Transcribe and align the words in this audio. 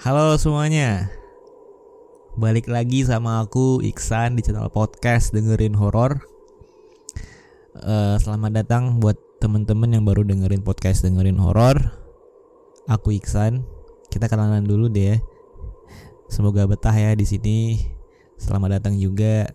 Halo 0.00 0.32
semuanya. 0.40 1.12
Balik 2.32 2.72
lagi 2.72 3.04
sama 3.04 3.44
aku 3.44 3.84
Iksan 3.84 4.32
di 4.32 4.40
channel 4.40 4.72
podcast 4.72 5.28
dengerin 5.36 5.76
horor. 5.76 6.24
Uh, 7.76 8.16
Selamat 8.16 8.64
datang 8.64 8.96
buat 8.96 9.20
temen-temen 9.44 9.92
yang 9.92 10.08
baru 10.08 10.24
dengerin 10.24 10.64
podcast 10.64 11.04
dengerin 11.04 11.36
horor. 11.36 11.76
Aku 12.88 13.12
Iksan. 13.12 13.60
Kita 14.08 14.24
kenalan 14.24 14.64
dulu 14.64 14.88
deh 14.88 15.04
ya. 15.04 15.16
Semoga 16.32 16.64
betah 16.64 16.96
ya 16.96 17.12
di 17.12 17.28
sini. 17.28 17.84
Selamat 18.40 18.80
datang 18.80 18.96
juga. 18.96 19.52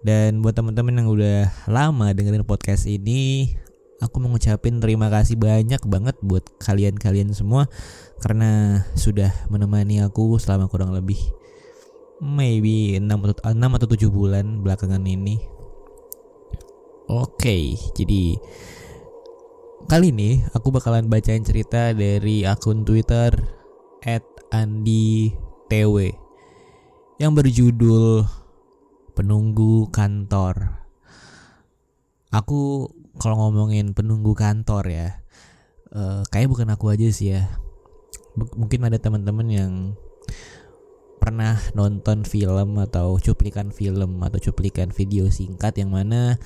Dan 0.00 0.40
buat 0.40 0.56
temen-temen 0.56 1.04
yang 1.04 1.12
udah 1.12 1.52
lama 1.68 2.08
dengerin 2.16 2.48
podcast 2.48 2.88
ini 2.88 3.52
Aku 4.02 4.18
mengucapin 4.18 4.82
terima 4.82 5.06
kasih 5.06 5.38
banyak 5.38 5.82
banget 5.86 6.16
buat 6.18 6.42
kalian-kalian 6.58 7.30
semua 7.30 7.70
karena 8.18 8.82
sudah 8.98 9.30
menemani 9.52 10.02
aku 10.02 10.34
selama 10.42 10.66
kurang 10.66 10.90
lebih 10.90 11.18
maybe 12.22 12.98
6 12.98 13.06
atau, 13.06 13.34
6 13.54 13.76
atau 13.78 13.88
7 13.90 14.10
bulan 14.10 14.62
belakangan 14.62 15.02
ini. 15.06 15.38
Oke, 17.04 17.36
okay, 17.36 17.64
jadi 17.92 18.40
kali 19.84 20.08
ini 20.08 20.40
aku 20.56 20.72
bakalan 20.72 21.12
bacain 21.12 21.44
cerita 21.44 21.92
dari 21.92 22.48
akun 22.48 22.80
Twitter 22.88 23.28
@andi_tw 24.48 25.96
yang 27.20 27.32
berjudul 27.36 28.24
Penunggu 29.12 29.86
Kantor. 29.92 30.83
Aku 32.34 32.90
kalau 33.22 33.38
ngomongin 33.38 33.94
penunggu 33.94 34.34
kantor 34.34 34.90
ya, 34.90 35.08
uh, 35.94 36.26
kayak 36.34 36.50
bukan 36.50 36.74
aku 36.74 36.90
aja 36.90 37.06
sih 37.14 37.38
ya. 37.38 37.46
Mungkin 38.34 38.82
ada 38.82 38.98
teman-teman 38.98 39.46
yang 39.46 39.72
pernah 41.22 41.56
nonton 41.72 42.26
film 42.26 42.76
atau 42.82 43.16
cuplikan 43.22 43.70
film 43.70 44.20
atau 44.20 44.36
cuplikan 44.50 44.90
video 44.90 45.30
singkat 45.32 45.78
yang 45.78 45.94
mana 45.94 46.36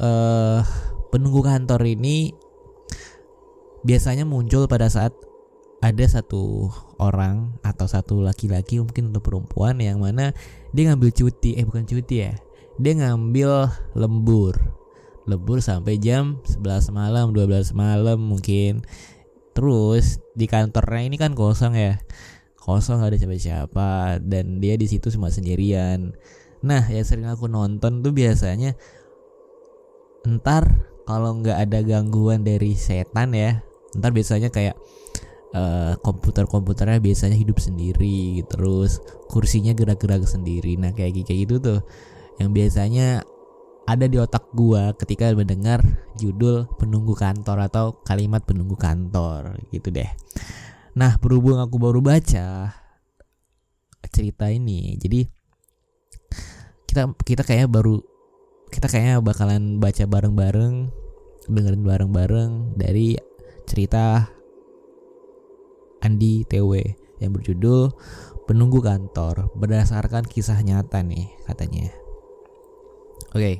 uh, 0.00 0.64
penunggu 1.12 1.44
kantor 1.44 1.84
ini 1.84 2.32
biasanya 3.84 4.24
muncul 4.24 4.64
pada 4.64 4.88
saat 4.88 5.12
ada 5.84 6.04
satu 6.08 6.72
orang 6.96 7.60
atau 7.60 7.84
satu 7.84 8.24
laki-laki 8.24 8.80
mungkin 8.80 9.12
untuk 9.12 9.28
perempuan 9.28 9.76
yang 9.84 10.00
mana 10.00 10.32
dia 10.72 10.88
ngambil 10.88 11.12
cuti 11.12 11.60
eh 11.60 11.64
bukan 11.68 11.84
cuti 11.84 12.16
ya 12.24 12.32
dia 12.80 12.92
ngambil 12.96 13.68
lembur 13.92 14.56
lembur 15.26 15.58
sampai 15.58 15.98
jam 15.98 16.38
11 16.46 16.94
malam 16.94 17.34
12 17.34 17.74
malam 17.74 18.18
mungkin. 18.22 18.86
Terus 19.52 20.22
di 20.38 20.46
kantornya 20.46 21.02
ini 21.02 21.16
kan 21.18 21.34
kosong 21.34 21.74
ya, 21.74 21.98
kosong 22.60 23.02
gak 23.02 23.14
ada 23.14 23.18
siapa-siapa. 23.18 24.22
Dan 24.22 24.62
dia 24.62 24.78
di 24.78 24.86
situ 24.86 25.10
cuma 25.10 25.28
sendirian. 25.28 26.14
Nah 26.62 26.86
yang 26.88 27.04
sering 27.04 27.26
aku 27.28 27.50
nonton 27.50 28.00
tuh 28.00 28.14
biasanya 28.14 28.78
entar 30.26 30.86
kalau 31.06 31.38
nggak 31.38 31.54
ada 31.54 31.86
gangguan 31.86 32.42
dari 32.42 32.74
setan 32.74 33.30
ya, 33.30 33.62
entar 33.94 34.10
biasanya 34.10 34.50
kayak 34.50 34.74
uh, 35.54 35.94
komputer-komputernya 36.02 36.98
biasanya 36.98 37.38
hidup 37.38 37.62
sendiri, 37.62 38.42
terus 38.50 38.98
kursinya 39.30 39.70
gerak-gerak 39.70 40.26
sendiri. 40.26 40.74
Nah 40.74 40.90
kayak 40.90 41.22
gitu 41.22 41.62
tuh. 41.62 41.80
Yang 42.36 42.50
biasanya 42.52 43.24
ada 43.86 44.10
di 44.10 44.18
otak 44.18 44.50
gua 44.50 44.92
ketika 44.98 45.30
mendengar 45.30 45.78
judul 46.18 46.66
penunggu 46.76 47.14
kantor 47.14 47.70
atau 47.70 48.02
kalimat 48.02 48.42
penunggu 48.42 48.74
kantor 48.74 49.62
gitu 49.70 49.94
deh. 49.94 50.10
Nah, 50.98 51.14
berhubung 51.22 51.62
aku 51.62 51.78
baru 51.78 52.02
baca 52.02 52.74
cerita 54.10 54.48
ini, 54.50 54.96
jadi 54.98 55.28
kita 56.88 57.14
kita 57.22 57.42
kayaknya 57.44 57.68
baru 57.68 58.00
kita 58.72 58.90
kayaknya 58.90 59.22
bakalan 59.22 59.78
baca 59.78 60.04
bareng-bareng, 60.08 60.74
dengerin 61.46 61.84
bareng-bareng 61.84 62.50
dari 62.74 63.14
cerita 63.68 64.26
Andi 66.02 66.46
TW 66.46 66.72
yang 67.18 67.32
berjudul 67.34 67.92
Penunggu 68.46 68.78
Kantor 68.78 69.50
berdasarkan 69.58 70.22
kisah 70.22 70.62
nyata 70.62 71.02
nih 71.02 71.34
katanya. 71.50 72.05
Oke. 73.36 73.44
Okay. 73.44 73.56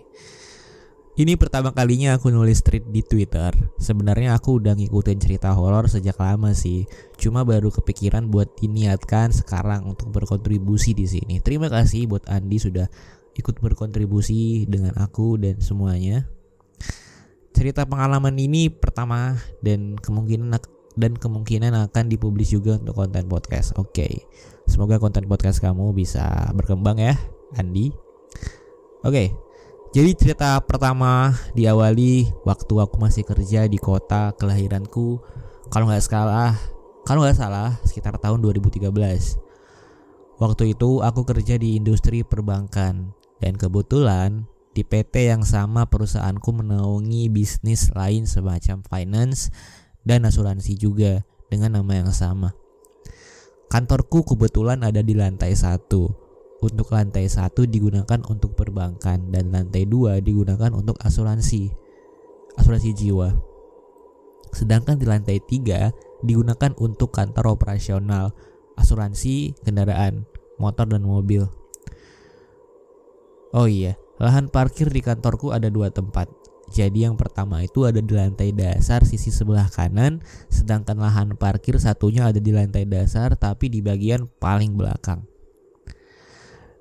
Ini 1.16 1.32
pertama 1.40 1.72
kalinya 1.72 2.20
aku 2.20 2.28
nulis 2.28 2.60
tweet 2.60 2.92
di 2.92 3.00
Twitter. 3.00 3.48
Sebenarnya 3.80 4.36
aku 4.36 4.60
udah 4.60 4.76
ngikutin 4.76 5.16
cerita 5.16 5.48
horor 5.56 5.88
sejak 5.88 6.20
lama 6.20 6.52
sih. 6.52 6.84
Cuma 7.16 7.40
baru 7.40 7.72
kepikiran 7.72 8.28
buat 8.28 8.52
diniatkan 8.60 9.32
sekarang 9.32 9.88
untuk 9.88 10.12
berkontribusi 10.12 10.92
di 10.92 11.08
sini. 11.08 11.40
Terima 11.40 11.72
kasih 11.72 12.04
buat 12.04 12.28
Andi 12.28 12.60
sudah 12.60 12.84
ikut 13.32 13.64
berkontribusi 13.64 14.68
dengan 14.68 14.92
aku 15.00 15.40
dan 15.40 15.56
semuanya. 15.64 16.28
Cerita 17.56 17.88
pengalaman 17.88 18.36
ini 18.36 18.68
pertama 18.68 19.40
dan 19.64 19.96
kemungkinan 19.96 20.52
dan 21.00 21.12
kemungkinan 21.16 21.72
akan 21.88 22.12
dipublish 22.12 22.52
juga 22.52 22.76
untuk 22.76 22.92
konten 22.92 23.24
podcast. 23.24 23.72
Oke. 23.80 24.04
Okay. 24.04 24.12
Semoga 24.68 25.00
konten 25.00 25.24
podcast 25.24 25.64
kamu 25.64 25.96
bisa 25.96 26.52
berkembang 26.52 27.00
ya, 27.00 27.16
Andi. 27.56 27.88
Oke. 29.00 29.32
Okay. 29.32 29.45
Jadi 29.94 30.10
cerita 30.18 30.58
pertama 30.66 31.30
diawali 31.54 32.26
waktu 32.42 32.74
aku 32.74 32.96
masih 32.98 33.22
kerja 33.22 33.70
di 33.70 33.78
kota 33.78 34.34
kelahiranku. 34.34 35.22
Kalau 35.70 35.86
nggak 35.86 36.02
salah, 36.02 36.58
kalau 37.06 37.22
nggak 37.22 37.38
salah 37.38 37.78
sekitar 37.86 38.18
tahun 38.18 38.42
2013. 38.42 38.82
Waktu 40.36 40.76
itu 40.76 41.00
aku 41.00 41.24
kerja 41.24 41.56
di 41.56 41.80
industri 41.80 42.20
perbankan 42.20 43.14
dan 43.40 43.56
kebetulan 43.56 44.44
di 44.76 44.84
PT 44.84 45.32
yang 45.32 45.40
sama 45.48 45.88
perusahaanku 45.88 46.52
menaungi 46.52 47.32
bisnis 47.32 47.88
lain 47.96 48.28
semacam 48.28 48.84
finance 48.84 49.48
dan 50.04 50.28
asuransi 50.28 50.76
juga 50.76 51.24
dengan 51.48 51.80
nama 51.80 52.04
yang 52.04 52.12
sama. 52.12 52.52
Kantorku 53.72 54.28
kebetulan 54.28 54.84
ada 54.84 55.00
di 55.00 55.16
lantai 55.16 55.56
satu 55.56 56.25
untuk 56.64 56.92
lantai 56.92 57.28
satu 57.28 57.68
digunakan 57.68 58.20
untuk 58.26 58.56
perbankan 58.56 59.28
dan 59.28 59.52
lantai 59.52 59.84
dua 59.84 60.20
digunakan 60.24 60.72
untuk 60.72 60.96
asuransi 61.04 61.68
asuransi 62.56 62.90
jiwa. 62.96 63.28
Sedangkan 64.56 64.96
di 64.96 65.04
lantai 65.04 65.36
tiga 65.44 65.92
digunakan 66.24 66.72
untuk 66.80 67.12
kantor 67.12 67.52
operasional, 67.52 68.32
asuransi 68.80 69.52
kendaraan, 69.60 70.24
motor 70.56 70.88
dan 70.88 71.04
mobil. 71.04 71.44
Oh 73.52 73.68
iya, 73.68 74.00
lahan 74.16 74.48
parkir 74.48 74.88
di 74.88 75.04
kantorku 75.04 75.52
ada 75.52 75.68
dua 75.68 75.92
tempat. 75.92 76.28
Jadi 76.66 77.06
yang 77.06 77.14
pertama 77.14 77.62
itu 77.62 77.86
ada 77.86 78.02
di 78.02 78.10
lantai 78.10 78.50
dasar 78.50 79.06
sisi 79.06 79.30
sebelah 79.30 79.70
kanan, 79.70 80.18
sedangkan 80.50 80.98
lahan 80.98 81.28
parkir 81.38 81.78
satunya 81.78 82.26
ada 82.26 82.42
di 82.42 82.50
lantai 82.50 82.82
dasar 82.88 83.38
tapi 83.38 83.70
di 83.70 83.78
bagian 83.78 84.26
paling 84.42 84.74
belakang. 84.74 85.35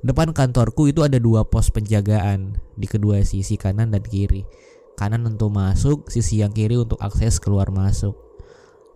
Depan 0.06 0.38
kantorku 0.38 0.86
itu 0.86 1.02
ada 1.02 1.18
dua 1.18 1.50
pos 1.50 1.74
penjagaan 1.74 2.62
di 2.78 2.86
kedua 2.86 3.26
sisi 3.26 3.58
kanan 3.58 3.90
dan 3.90 4.06
kiri. 4.06 4.46
Kanan 4.94 5.26
untuk 5.26 5.50
masuk, 5.50 6.14
sisi 6.14 6.46
yang 6.46 6.54
kiri 6.54 6.78
untuk 6.78 7.02
akses 7.02 7.42
keluar 7.42 7.74
masuk. 7.74 8.14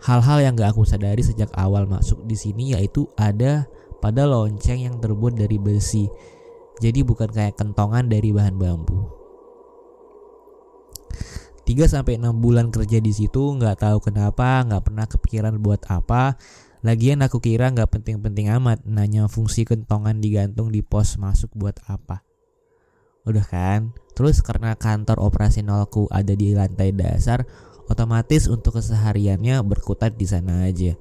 Hal-hal 0.05 0.45
yang 0.45 0.53
gak 0.53 0.77
aku 0.77 0.85
sadari 0.85 1.25
sejak 1.25 1.49
awal 1.57 1.89
masuk 1.89 2.21
di 2.29 2.37
sini 2.37 2.77
yaitu 2.77 3.09
ada 3.17 3.65
pada 3.97 4.29
lonceng 4.29 4.85
yang 4.85 5.01
terbuat 5.01 5.33
dari 5.33 5.57
besi. 5.57 6.05
Jadi 6.77 7.01
bukan 7.01 7.33
kayak 7.33 7.57
kentongan 7.57 8.05
dari 8.05 8.29
bahan 8.29 8.61
bambu. 8.61 9.09
3 11.65 11.89
sampai 11.89 12.21
6 12.21 12.37
bulan 12.37 12.69
kerja 12.69 13.01
di 13.01 13.09
situ 13.09 13.57
nggak 13.57 13.81
tahu 13.81 13.97
kenapa, 14.13 14.61
nggak 14.61 14.83
pernah 14.85 15.05
kepikiran 15.09 15.57
buat 15.57 15.89
apa, 15.89 16.37
Lagian 16.79 17.19
aku 17.19 17.43
kira 17.43 17.67
nggak 17.75 17.91
penting-penting 17.91 18.47
amat 18.55 18.87
nanya 18.87 19.27
fungsi 19.27 19.67
kentongan 19.67 20.23
digantung 20.23 20.71
di 20.71 20.79
pos 20.79 21.19
masuk 21.19 21.51
buat 21.51 21.75
apa. 21.91 22.23
Udah 23.27 23.43
kan? 23.43 23.91
Terus 24.15 24.39
karena 24.39 24.79
kantor 24.79 25.19
operasionalku 25.19 26.07
ada 26.07 26.31
di 26.31 26.55
lantai 26.55 26.95
dasar, 26.95 27.43
otomatis 27.91 28.47
untuk 28.47 28.79
kesehariannya 28.79 29.59
berkutat 29.67 30.15
di 30.15 30.23
sana 30.23 30.71
aja. 30.71 30.95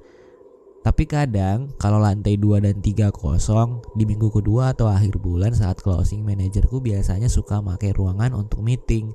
Tapi 0.82 1.06
kadang 1.06 1.70
kalau 1.78 2.02
lantai 2.02 2.34
2 2.34 2.58
dan 2.58 2.82
3 2.82 3.14
kosong, 3.14 3.78
di 3.94 4.02
minggu 4.02 4.34
kedua 4.34 4.74
atau 4.74 4.90
akhir 4.90 5.22
bulan 5.22 5.54
saat 5.54 5.78
closing 5.78 6.26
manajerku 6.26 6.82
biasanya 6.82 7.30
suka 7.30 7.62
pakai 7.62 7.94
ruangan 7.94 8.34
untuk 8.34 8.66
meeting. 8.66 9.14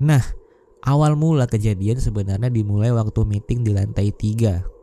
Nah, 0.00 0.24
awal 0.88 1.20
mula 1.20 1.44
kejadian 1.52 2.00
sebenarnya 2.00 2.48
dimulai 2.48 2.88
waktu 2.96 3.28
meeting 3.28 3.60
di 3.60 3.76
lantai 3.76 4.08
3 4.08 4.81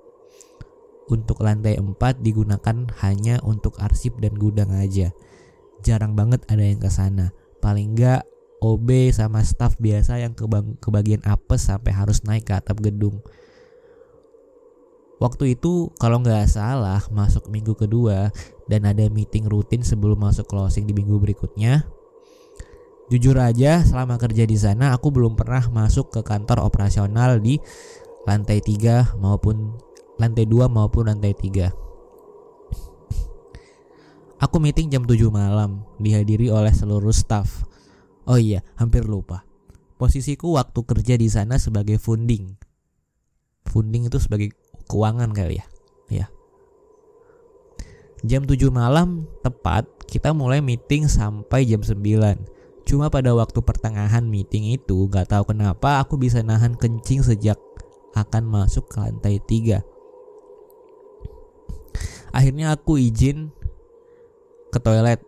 untuk 1.09 1.41
lantai 1.41 1.81
4 1.81 1.97
digunakan 2.21 2.77
hanya 3.01 3.41
untuk 3.41 3.75
arsip 3.81 4.21
dan 4.21 4.37
gudang 4.37 4.69
aja. 4.71 5.09
Jarang 5.81 6.13
banget 6.13 6.45
ada 6.45 6.61
yang 6.61 6.77
ke 6.77 6.87
sana. 6.87 7.33
Paling 7.59 7.97
enggak 7.97 8.23
OB 8.59 9.11
sama 9.15 9.41
staff 9.41 9.79
biasa 9.79 10.19
yang 10.21 10.35
ke, 10.35 10.45
ke 10.79 10.89
bagian 10.91 11.23
apes 11.25 11.67
sampai 11.67 11.95
harus 11.95 12.21
naik 12.27 12.47
ke 12.47 12.53
atap 12.53 12.79
gedung. 12.83 13.23
Waktu 15.19 15.59
itu 15.59 15.91
kalau 15.99 16.23
nggak 16.23 16.47
salah 16.47 17.03
masuk 17.11 17.51
minggu 17.51 17.75
kedua 17.75 18.31
dan 18.71 18.87
ada 18.87 19.03
meeting 19.11 19.51
rutin 19.51 19.83
sebelum 19.83 20.15
masuk 20.15 20.47
closing 20.47 20.87
di 20.87 20.95
minggu 20.95 21.19
berikutnya. 21.19 21.83
Jujur 23.11 23.35
aja 23.41 23.83
selama 23.83 24.15
kerja 24.21 24.47
di 24.47 24.55
sana 24.55 24.95
aku 24.95 25.11
belum 25.11 25.35
pernah 25.35 25.65
masuk 25.73 26.13
ke 26.13 26.21
kantor 26.23 26.63
operasional 26.63 27.41
di 27.41 27.59
lantai 28.23 28.61
3 28.63 29.17
maupun 29.19 29.75
lantai 30.19 30.45
2 30.45 30.67
maupun 30.67 31.07
lantai 31.07 31.31
3. 31.33 31.71
Aku 34.39 34.55
meeting 34.59 34.87
jam 34.87 35.03
7 35.03 35.27
malam, 35.31 35.83
dihadiri 35.99 36.47
oleh 36.47 36.71
seluruh 36.71 37.11
staff. 37.11 37.67
Oh 38.23 38.39
iya, 38.39 38.63
hampir 38.79 39.03
lupa. 39.03 39.43
Posisiku 39.99 40.55
waktu 40.55 40.79
kerja 40.87 41.19
di 41.19 41.27
sana 41.27 41.59
sebagai 41.59 41.99
funding. 41.99 42.55
Funding 43.67 44.07
itu 44.07 44.15
sebagai 44.15 44.55
keuangan 44.87 45.35
kali 45.35 45.59
ya. 45.59 45.65
Ya. 46.07 46.27
Jam 48.23 48.47
7 48.47 48.71
malam 48.71 49.27
tepat 49.43 49.87
kita 50.07 50.31
mulai 50.31 50.63
meeting 50.63 51.11
sampai 51.11 51.67
jam 51.67 51.83
9. 51.83 51.99
Cuma 52.87 53.11
pada 53.11 53.35
waktu 53.35 53.59
pertengahan 53.59 54.23
meeting 54.23 54.71
itu 54.71 55.05
gak 55.11 55.35
tahu 55.35 55.51
kenapa 55.51 55.99
aku 55.99 56.15
bisa 56.15 56.39
nahan 56.41 56.79
kencing 56.79 57.21
sejak 57.21 57.59
akan 58.15 58.47
masuk 58.47 58.87
ke 58.87 58.97
lantai 59.03 59.37
3. 59.43 59.98
Akhirnya 62.29 62.73
aku 62.73 63.01
izin 63.01 63.49
ke 64.69 64.79
toilet 64.81 65.21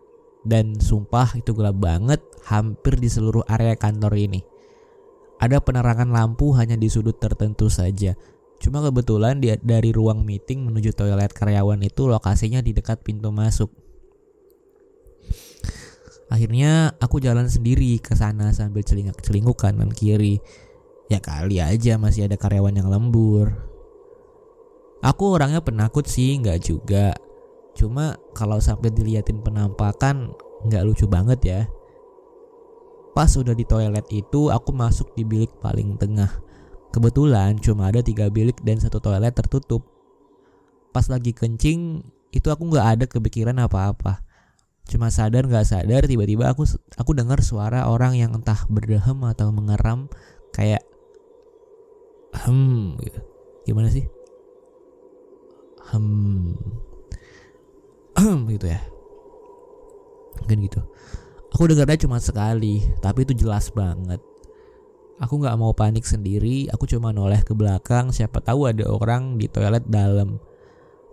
dan 0.46 0.78
sumpah 0.78 1.38
itu 1.38 1.54
gelap 1.54 1.78
banget 1.78 2.22
hampir 2.46 2.98
di 2.98 3.10
seluruh 3.10 3.46
area 3.46 3.78
kantor 3.78 4.14
ini. 4.18 4.42
Ada 5.42 5.58
penerangan 5.62 6.14
lampu 6.14 6.54
hanya 6.54 6.78
di 6.78 6.86
sudut 6.86 7.18
tertentu 7.18 7.66
saja. 7.66 8.14
Cuma 8.62 8.78
kebetulan 8.86 9.42
di, 9.42 9.50
dari 9.66 9.90
ruang 9.90 10.22
meeting 10.22 10.70
menuju 10.70 10.94
toilet 10.94 11.34
karyawan 11.34 11.82
itu 11.82 12.06
lokasinya 12.06 12.62
di 12.62 12.78
dekat 12.78 13.02
pintu 13.02 13.34
masuk. 13.34 13.74
Akhirnya 16.30 16.94
aku 17.02 17.18
jalan 17.18 17.50
sendiri 17.50 17.98
ke 17.98 18.14
sana 18.14 18.54
sambil 18.54 18.86
celingak 18.86 19.18
celinguk 19.26 19.58
kanan 19.58 19.90
kiri. 19.90 20.38
Ya 21.10 21.20
kali 21.20 21.58
aja 21.60 21.98
masih 21.98 22.30
ada 22.30 22.38
karyawan 22.38 22.78
yang 22.78 22.88
lembur. 22.88 23.71
Aku 25.02 25.34
orangnya 25.34 25.66
penakut 25.66 26.06
sih, 26.06 26.38
nggak 26.38 26.62
juga. 26.62 27.18
Cuma 27.74 28.14
kalau 28.38 28.62
sampai 28.62 28.94
diliatin 28.94 29.42
penampakan 29.42 30.30
nggak 30.70 30.86
lucu 30.86 31.10
banget 31.10 31.40
ya. 31.42 31.62
Pas 33.12 33.28
udah 33.34 33.52
di 33.58 33.66
toilet 33.66 34.06
itu 34.14 34.54
aku 34.54 34.72
masuk 34.72 35.12
di 35.18 35.26
bilik 35.26 35.52
paling 35.60 35.98
tengah. 35.98 36.30
Kebetulan 36.94 37.58
cuma 37.60 37.90
ada 37.90 38.04
tiga 38.04 38.30
bilik 38.30 38.60
dan 38.62 38.78
satu 38.78 39.02
toilet 39.02 39.34
tertutup. 39.34 39.84
Pas 40.94 41.08
lagi 41.08 41.34
kencing 41.34 42.04
itu 42.32 42.48
aku 42.48 42.70
nggak 42.70 42.88
ada 43.00 43.06
kepikiran 43.08 43.58
apa-apa. 43.58 44.24
Cuma 44.88 45.10
sadar 45.10 45.48
nggak 45.48 45.66
sadar 45.66 46.06
tiba-tiba 46.06 46.52
aku 46.52 46.68
aku 47.00 47.12
dengar 47.16 47.40
suara 47.42 47.88
orang 47.88 48.20
yang 48.20 48.36
entah 48.36 48.68
berdehem 48.68 49.18
atau 49.24 49.50
mengeram 49.50 50.12
kayak 50.54 50.84
hmm. 52.36 53.00
Gimana 53.64 53.88
sih? 53.90 54.21
Hmm 55.92 56.56
gitu 58.48 58.68
ya. 58.68 58.82
Mungkin 60.44 60.58
gitu. 60.68 60.82
Aku 61.52 61.68
dengarnya 61.68 62.00
cuma 62.00 62.18
sekali 62.24 62.82
tapi 63.04 63.28
itu 63.28 63.36
jelas 63.36 63.68
banget. 63.76 64.24
Aku 65.22 65.38
nggak 65.38 65.54
mau 65.60 65.70
panik 65.76 66.02
sendiri 66.02 66.66
aku 66.74 66.90
cuma 66.90 67.14
noleh 67.14 67.46
ke 67.46 67.54
belakang 67.54 68.10
siapa 68.10 68.42
tahu 68.42 68.72
ada 68.72 68.90
orang 68.90 69.38
di 69.38 69.46
toilet 69.46 69.86
dalam. 69.86 70.42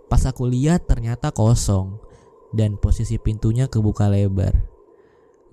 Pas 0.09 0.25
aku 0.25 0.49
lihat 0.49 0.89
ternyata 0.89 1.29
kosong 1.29 2.01
dan 2.49 2.79
posisi 2.81 3.21
pintunya 3.21 3.69
kebuka 3.69 4.09
lebar. 4.09 4.57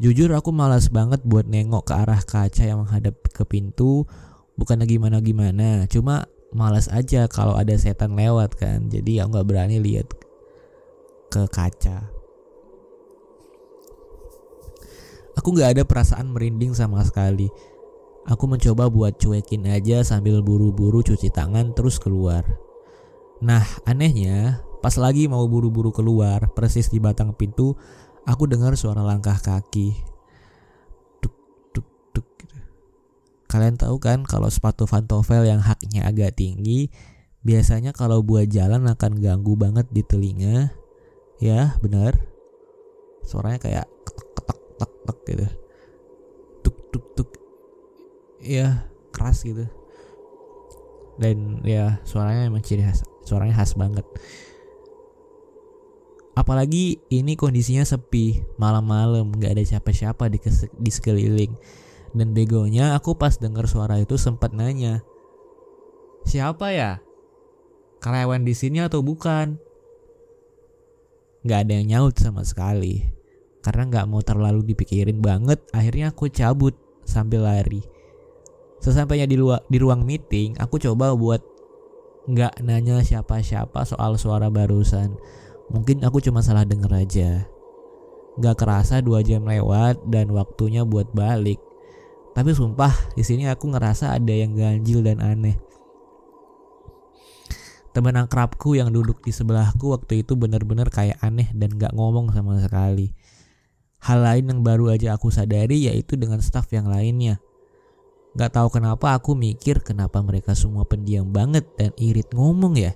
Jujur 0.00 0.32
aku 0.32 0.52
malas 0.52 0.88
banget 0.92 1.24
buat 1.24 1.48
nengok 1.48 1.88
ke 1.88 1.94
arah 1.96 2.20
kaca 2.20 2.64
yang 2.64 2.84
menghadap 2.84 3.16
ke 3.32 3.44
pintu. 3.44 4.08
Bukan 4.56 4.80
gimana 4.88 5.20
gimana 5.20 5.84
cuma 5.92 6.24
malas 6.54 6.86
aja 6.90 7.26
kalau 7.26 7.58
ada 7.58 7.74
setan 7.74 8.14
lewat 8.14 8.54
kan 8.58 8.86
jadi 8.86 9.24
aku 9.24 9.38
nggak 9.38 9.48
berani 9.48 9.76
lihat 9.82 10.08
ke 11.30 11.42
kaca. 11.50 12.16
Aku 15.36 15.52
gak 15.52 15.76
ada 15.76 15.82
perasaan 15.84 16.32
merinding 16.32 16.72
sama 16.72 17.04
sekali. 17.04 17.52
Aku 18.26 18.48
mencoba 18.50 18.88
buat 18.88 19.20
cuekin 19.20 19.68
aja 19.68 20.02
sambil 20.02 20.40
buru-buru 20.40 21.04
cuci 21.04 21.28
tangan 21.30 21.76
terus 21.76 22.00
keluar. 22.00 22.42
Nah, 23.44 23.62
anehnya, 23.84 24.64
pas 24.80 24.96
lagi 24.96 25.28
mau 25.28 25.44
buru-buru 25.44 25.92
keluar, 25.92 26.50
persis 26.56 26.88
di 26.88 26.98
batang 26.98 27.36
pintu, 27.36 27.76
aku 28.24 28.48
dengar 28.48 28.74
suara 28.74 29.04
langkah 29.04 29.36
kaki. 29.36 30.15
Kalian 33.56 33.80
tahu 33.80 33.96
kan 33.96 34.20
kalau 34.28 34.52
sepatu 34.52 34.84
pantofel 34.84 35.48
yang 35.48 35.64
haknya 35.64 36.04
agak 36.04 36.36
tinggi, 36.36 36.92
biasanya 37.40 37.96
kalau 37.96 38.20
buat 38.20 38.52
jalan 38.52 38.84
akan 38.84 39.16
ganggu 39.16 39.56
banget 39.56 39.88
di 39.88 40.04
telinga. 40.04 40.76
Ya 41.40 41.72
benar. 41.80 42.20
Suaranya 43.24 43.56
kayak 43.56 43.88
ketok 44.04 44.28
ketok 44.36 44.60
ketok 44.76 45.18
gitu. 45.24 45.46
Tuk 46.68 46.76
tuk 46.92 47.04
tuk. 47.16 47.30
Ya 48.44 48.92
keras 49.08 49.40
gitu. 49.40 49.64
Dan 51.16 51.64
ya 51.64 51.96
suaranya 52.04 52.52
emang 52.52 52.60
ciri 52.60 52.84
khas 52.84 53.08
suaranya 53.24 53.56
khas 53.56 53.72
banget. 53.72 54.04
Apalagi 56.36 57.00
ini 57.08 57.40
kondisinya 57.40 57.88
sepi 57.88 58.44
malam-malam 58.60 59.32
nggak 59.32 59.56
ada 59.56 59.64
siapa-siapa 59.64 60.28
di, 60.28 60.44
di 60.76 60.90
sekeliling 60.92 61.56
dan 62.16 62.32
begonya 62.32 62.96
aku 62.96 63.12
pas 63.20 63.36
dengar 63.36 63.68
suara 63.68 64.00
itu 64.00 64.16
sempat 64.16 64.56
nanya 64.56 65.04
siapa 66.26 66.74
ya? 66.74 66.98
Karyawan 68.02 68.42
di 68.42 68.52
sini 68.52 68.82
atau 68.82 69.00
bukan? 69.00 69.56
Nggak 71.46 71.58
ada 71.62 71.72
yang 71.78 71.86
nyaut 71.86 72.14
sama 72.18 72.42
sekali 72.42 73.06
karena 73.62 73.86
nggak 73.86 74.06
mau 74.10 74.20
terlalu 74.20 74.66
dipikirin 74.74 75.22
banget. 75.22 75.62
Akhirnya 75.70 76.10
aku 76.10 76.26
cabut 76.26 76.74
sambil 77.06 77.46
lari. 77.46 77.86
Sesampainya 78.82 79.30
di 79.30 79.38
luar 79.38 79.62
di 79.70 79.78
ruang 79.78 80.02
meeting 80.04 80.58
aku 80.58 80.76
coba 80.82 81.14
buat 81.14 81.40
nggak 82.26 82.66
nanya 82.66 83.00
siapa-siapa 83.00 83.86
soal 83.86 84.18
suara 84.18 84.50
barusan. 84.50 85.14
Mungkin 85.70 86.02
aku 86.02 86.18
cuma 86.18 86.42
salah 86.42 86.66
denger 86.66 86.90
aja. 86.90 87.30
Nggak 88.36 88.66
kerasa 88.66 88.98
dua 89.00 89.22
jam 89.22 89.46
lewat 89.46 90.02
dan 90.10 90.34
waktunya 90.34 90.82
buat 90.82 91.10
balik 91.14 91.62
tapi 92.36 92.52
sumpah 92.52 92.92
di 93.16 93.24
sini 93.24 93.48
aku 93.48 93.72
ngerasa 93.72 94.12
ada 94.12 94.34
yang 94.36 94.52
ganjil 94.52 95.00
dan 95.00 95.24
aneh 95.24 95.56
Teman 97.96 98.12
akrabku 98.12 98.76
yang 98.76 98.92
duduk 98.92 99.24
di 99.24 99.32
sebelahku 99.32 99.96
waktu 99.96 100.20
itu 100.20 100.36
benar-benar 100.36 100.92
kayak 100.92 101.16
aneh 101.24 101.48
dan 101.56 101.80
gak 101.80 101.96
ngomong 101.96 102.28
sama 102.28 102.60
sekali. 102.60 103.16
Hal 104.04 104.20
lain 104.20 104.52
yang 104.52 104.60
baru 104.60 104.92
aja 104.92 105.16
aku 105.16 105.32
sadari 105.32 105.88
yaitu 105.88 106.20
dengan 106.20 106.44
staff 106.44 106.68
yang 106.76 106.92
lainnya. 106.92 107.40
Gak 108.36 108.52
tahu 108.52 108.68
kenapa 108.68 109.16
aku 109.16 109.32
mikir 109.32 109.80
kenapa 109.80 110.20
mereka 110.20 110.52
semua 110.52 110.84
pendiam 110.84 111.32
banget 111.32 111.64
dan 111.80 111.96
irit 111.96 112.28
ngomong 112.36 112.76
ya. 112.76 112.92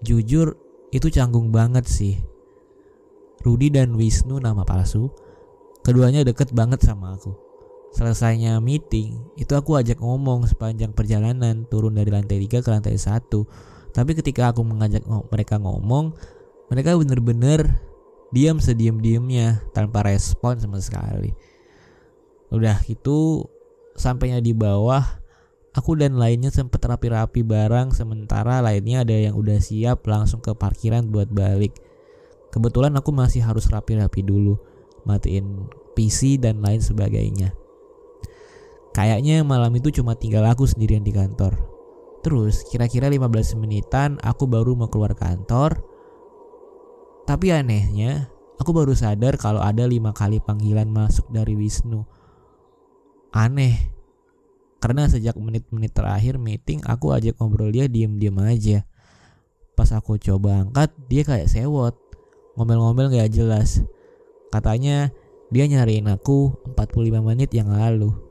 Jujur 0.00 0.56
itu 0.88 1.12
canggung 1.12 1.52
banget 1.52 1.84
sih. 1.84 2.16
Rudi 3.44 3.68
dan 3.68 3.92
Wisnu 3.92 4.40
nama 4.40 4.64
palsu. 4.64 5.12
Keduanya 5.84 6.24
deket 6.24 6.56
banget 6.56 6.80
sama 6.80 7.12
aku. 7.12 7.47
Selesainya 7.88 8.60
meeting, 8.60 9.16
itu 9.40 9.52
aku 9.56 9.80
ajak 9.80 9.98
ngomong 9.98 10.44
sepanjang 10.44 10.92
perjalanan 10.92 11.64
turun 11.66 11.96
dari 11.96 12.12
lantai 12.12 12.36
3 12.44 12.60
ke 12.60 12.68
lantai 12.68 13.00
1 13.00 13.24
tapi 13.98 14.14
ketika 14.14 14.54
aku 14.54 14.62
mengajak 14.62 15.02
mereka 15.32 15.58
ngomong 15.58 16.14
mereka 16.70 16.94
bener-bener 16.94 17.82
diam 18.30 18.60
sediam-diamnya 18.60 19.64
tanpa 19.72 20.04
respon 20.04 20.60
sama 20.60 20.78
sekali. 20.84 21.32
Udah 22.52 22.78
itu 22.86 23.48
sampainya 23.96 24.38
di 24.38 24.52
bawah 24.52 25.02
aku 25.72 25.96
dan 25.96 26.14
lainnya 26.20 26.52
sempat 26.52 26.84
rapi-rapi 26.84 27.42
barang 27.42 27.96
sementara 27.96 28.60
lainnya 28.60 29.02
ada 29.02 29.16
yang 29.16 29.34
udah 29.34 29.58
siap 29.58 30.04
langsung 30.04 30.44
ke 30.44 30.52
parkiran 30.52 31.08
buat 31.08 31.32
balik. 31.32 31.74
Kebetulan 32.52 32.94
aku 33.00 33.10
masih 33.10 33.42
harus 33.42 33.66
rapi-rapi 33.66 34.22
dulu 34.22 34.60
matiin 35.08 35.66
PC 35.96 36.36
dan 36.36 36.60
lain 36.60 36.84
sebagainya 36.84 37.50
kayaknya 38.96 39.44
malam 39.44 39.72
itu 39.76 39.90
cuma 40.00 40.16
tinggal 40.16 40.46
aku 40.48 40.64
sendirian 40.64 41.04
di 41.04 41.12
kantor 41.12 41.78
Terus 42.28 42.66
kira-kira 42.66 43.06
15 43.06 43.56
menitan 43.56 44.18
aku 44.20 44.50
baru 44.50 44.74
mau 44.74 44.90
keluar 44.90 45.14
kantor. 45.14 45.80
Tapi 47.28 47.56
anehnya, 47.56 48.32
aku 48.60 48.72
baru 48.72 48.96
sadar 48.96 49.36
kalau 49.36 49.64
ada 49.64 49.84
lima 49.84 50.12
kali 50.16 50.36
panggilan 50.36 50.92
masuk 50.92 51.28
dari 51.32 51.54
Wisnu. 51.54 52.08
Aneh, 53.32 53.76
karena 54.80 55.08
sejak 55.08 55.36
menit-menit 55.36 55.92
terakhir 55.92 56.40
meeting 56.40 56.80
aku 56.88 57.12
ajak 57.12 57.36
ngobrol 57.40 57.72
dia 57.72 57.88
diem-diem 57.88 58.36
aja. 58.40 58.78
Pas 59.76 59.88
aku 59.96 60.20
coba 60.20 60.68
angkat, 60.68 60.92
dia 61.06 61.22
kayak 61.22 61.48
sewot. 61.48 61.94
Ngomel-ngomel 62.60 63.08
gak 63.14 63.30
jelas. 63.30 63.80
Katanya 64.52 65.14
dia 65.48 65.64
nyariin 65.64 66.12
aku 66.12 66.60
45 66.74 67.24
menit 67.24 67.56
yang 67.56 67.72
lalu. 67.72 68.27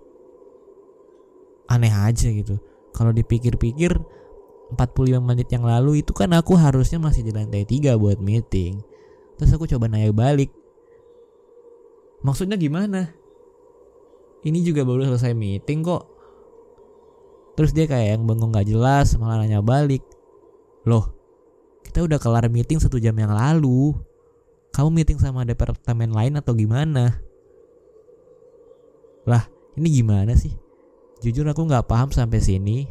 Aneh 1.67 1.91
aja 1.91 2.31
gitu. 2.31 2.57
Kalau 2.95 3.11
dipikir-pikir 3.11 3.93
45 4.73 5.23
menit 5.23 5.47
yang 5.51 5.63
lalu 5.63 6.03
itu 6.03 6.11
kan 6.11 6.31
aku 6.35 6.59
harusnya 6.59 6.99
masih 6.99 7.23
di 7.23 7.31
lantai 7.31 7.63
3 7.63 7.95
buat 7.95 8.19
meeting. 8.19 8.83
Terus 9.39 9.51
aku 9.53 9.69
coba 9.69 9.87
nanya 9.87 10.11
balik. 10.11 10.51
Maksudnya 12.25 12.57
gimana? 12.57 13.13
Ini 14.43 14.59
juga 14.65 14.83
baru 14.83 15.05
selesai 15.05 15.37
meeting 15.37 15.85
kok. 15.85 16.03
Terus 17.57 17.71
dia 17.73 17.89
kayak 17.89 18.17
yang 18.17 18.23
bengong 18.25 18.53
gak 18.53 18.69
jelas 18.69 19.17
malah 19.17 19.41
nanya 19.41 19.61
balik. 19.61 20.03
Loh, 20.85 21.09
kita 21.83 22.03
udah 22.03 22.19
kelar 22.21 22.45
meeting 22.51 22.77
satu 22.77 22.99
jam 23.01 23.15
yang 23.17 23.33
lalu. 23.33 23.95
Kamu 24.75 24.93
meeting 24.93 25.17
sama 25.17 25.41
departemen 25.41 26.13
lain 26.13 26.37
atau 26.37 26.53
gimana? 26.53 27.17
Lah, 29.25 29.49
ini 29.73 29.89
gimana 29.89 30.37
sih? 30.37 30.53
Jujur 31.21 31.49
aku 31.49 31.65
gak 31.65 31.89
paham 31.89 32.13
sampai 32.13 32.37
sini. 32.37 32.85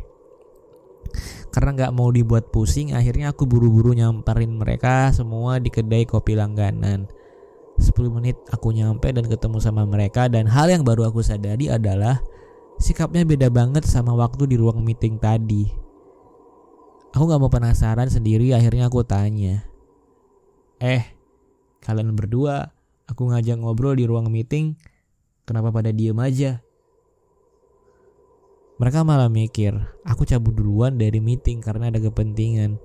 Karena 1.54 1.86
gak 1.86 1.94
mau 1.94 2.10
dibuat 2.10 2.50
pusing, 2.50 2.92
akhirnya 2.92 3.32
aku 3.32 3.46
buru-buru 3.48 3.94
nyamperin 3.94 4.52
mereka 4.58 5.08
semua 5.14 5.62
di 5.62 5.70
kedai 5.70 6.04
kopi 6.04 6.34
langganan. 6.36 7.08
10 7.76 7.92
menit 8.08 8.36
aku 8.48 8.72
nyampe 8.72 9.12
dan 9.12 9.28
ketemu 9.28 9.60
sama 9.60 9.84
mereka 9.84 10.32
dan 10.32 10.48
hal 10.48 10.72
yang 10.72 10.80
baru 10.80 11.12
aku 11.12 11.20
sadari 11.20 11.68
adalah 11.68 12.24
sikapnya 12.80 13.20
beda 13.28 13.52
banget 13.52 13.84
sama 13.84 14.16
waktu 14.16 14.48
di 14.48 14.56
ruang 14.56 14.80
meeting 14.80 15.20
tadi. 15.20 15.68
Aku 17.16 17.24
gak 17.24 17.40
mau 17.40 17.48
penasaran 17.48 18.12
sendiri 18.12 18.52
akhirnya 18.52 18.92
aku 18.92 19.00
tanya. 19.04 19.64
Eh, 20.76 21.04
kalian 21.80 22.12
berdua 22.12 22.76
aku 23.08 23.32
ngajak 23.32 23.56
ngobrol 23.56 23.96
di 23.96 24.04
ruang 24.04 24.28
meeting, 24.28 24.76
kenapa 25.48 25.72
pada 25.72 25.88
diem 25.94 26.18
aja? 26.20 26.65
Mereka 28.76 29.08
malah 29.08 29.32
mikir, 29.32 29.72
aku 30.04 30.28
cabut 30.28 30.52
duluan 30.52 31.00
dari 31.00 31.16
meeting 31.16 31.64
karena 31.64 31.88
ada 31.88 31.96
kepentingan. 31.96 32.76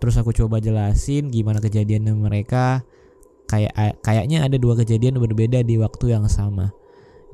Terus 0.00 0.16
aku 0.16 0.32
coba 0.32 0.56
jelasin 0.56 1.28
gimana 1.28 1.60
kejadian 1.60 2.08
mereka. 2.16 2.82
Kayak 3.44 4.00
kayaknya 4.00 4.48
ada 4.48 4.56
dua 4.56 4.72
kejadian 4.80 5.20
berbeda 5.20 5.60
di 5.60 5.76
waktu 5.76 6.16
yang 6.16 6.24
sama. 6.32 6.72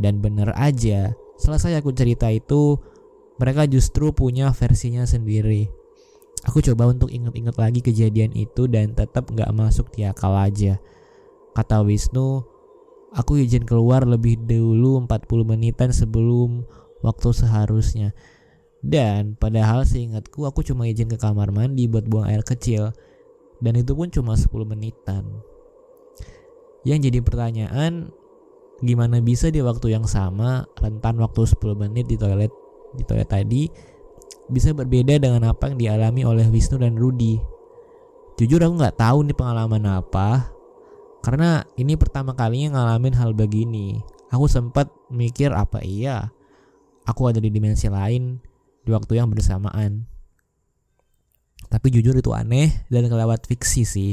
Dan 0.03 0.19
bener 0.19 0.51
aja, 0.59 1.15
selesai 1.39 1.79
aku 1.79 1.95
cerita 1.95 2.27
itu, 2.35 2.83
mereka 3.39 3.71
justru 3.71 4.11
punya 4.11 4.51
versinya 4.51 5.07
sendiri. 5.07 5.71
Aku 6.51 6.59
coba 6.59 6.91
untuk 6.91 7.15
inget-inget 7.15 7.55
lagi 7.55 7.81
kejadian 7.83 8.35
itu 8.35 8.67
dan 8.67 8.95
tetap 8.99 9.31
gak 9.31 9.51
masuk 9.55 9.91
di 9.95 10.03
akal 10.07 10.35
aja. 10.35 10.83
Kata 11.55 11.83
Wisnu, 11.87 12.43
aku 13.15 13.39
izin 13.39 13.63
keluar 13.67 14.03
lebih 14.07 14.39
dulu 14.43 15.03
40 15.07 15.47
menitan 15.47 15.91
sebelum 15.95 16.67
waktu 17.03 17.29
seharusnya. 17.35 18.15
Dan 18.79 19.35
padahal 19.35 19.83
seingatku 19.83 20.47
aku 20.47 20.63
cuma 20.63 20.87
izin 20.87 21.11
ke 21.11 21.19
kamar 21.19 21.51
mandi 21.51 21.91
buat 21.91 22.07
buang 22.07 22.31
air 22.31 22.47
kecil. 22.47 22.95
Dan 23.59 23.75
itu 23.75 23.91
pun 23.95 24.07
cuma 24.07 24.39
10 24.39 24.47
menitan. 24.63 25.27
Yang 26.87 27.11
jadi 27.11 27.19
pertanyaan, 27.27 28.15
gimana 28.79 29.19
bisa 29.19 29.51
di 29.51 29.59
waktu 29.59 29.91
yang 29.91 30.07
sama 30.07 30.63
rentan 30.79 31.19
waktu 31.19 31.43
10 31.43 31.75
menit 31.75 32.07
di 32.07 32.15
toilet 32.15 32.55
di 32.95 33.03
toilet 33.03 33.27
tadi 33.27 33.67
bisa 34.49 34.71
berbeda 34.71 35.19
dengan 35.19 35.51
apa 35.51 35.69
yang 35.69 35.77
dialami 35.77 36.23
oleh 36.23 36.47
Wisnu 36.47 36.79
dan 36.79 36.95
Rudy. 36.95 37.37
Jujur 38.39 38.63
aku 38.63 38.79
nggak 38.79 38.97
tahu 39.03 39.27
nih 39.27 39.35
pengalaman 39.35 39.83
apa, 39.99 40.55
karena 41.27 41.67
ini 41.75 41.99
pertama 41.99 42.33
kalinya 42.39 42.79
ngalamin 42.79 43.19
hal 43.19 43.35
begini. 43.35 43.99
Aku 44.31 44.47
sempat 44.47 44.89
mikir 45.11 45.51
apa 45.51 45.83
iya 45.83 46.31
aku 47.09 47.33
ada 47.33 47.41
di 47.41 47.49
dimensi 47.49 47.89
lain 47.89 48.37
di 48.85 48.91
waktu 48.93 49.17
yang 49.17 49.33
bersamaan. 49.33 50.05
Tapi 51.69 51.89
jujur 51.89 52.13
itu 52.17 52.33
aneh 52.37 52.85
dan 52.93 53.09
kelewat 53.09 53.49
fiksi 53.49 53.89
sih. 53.89 54.13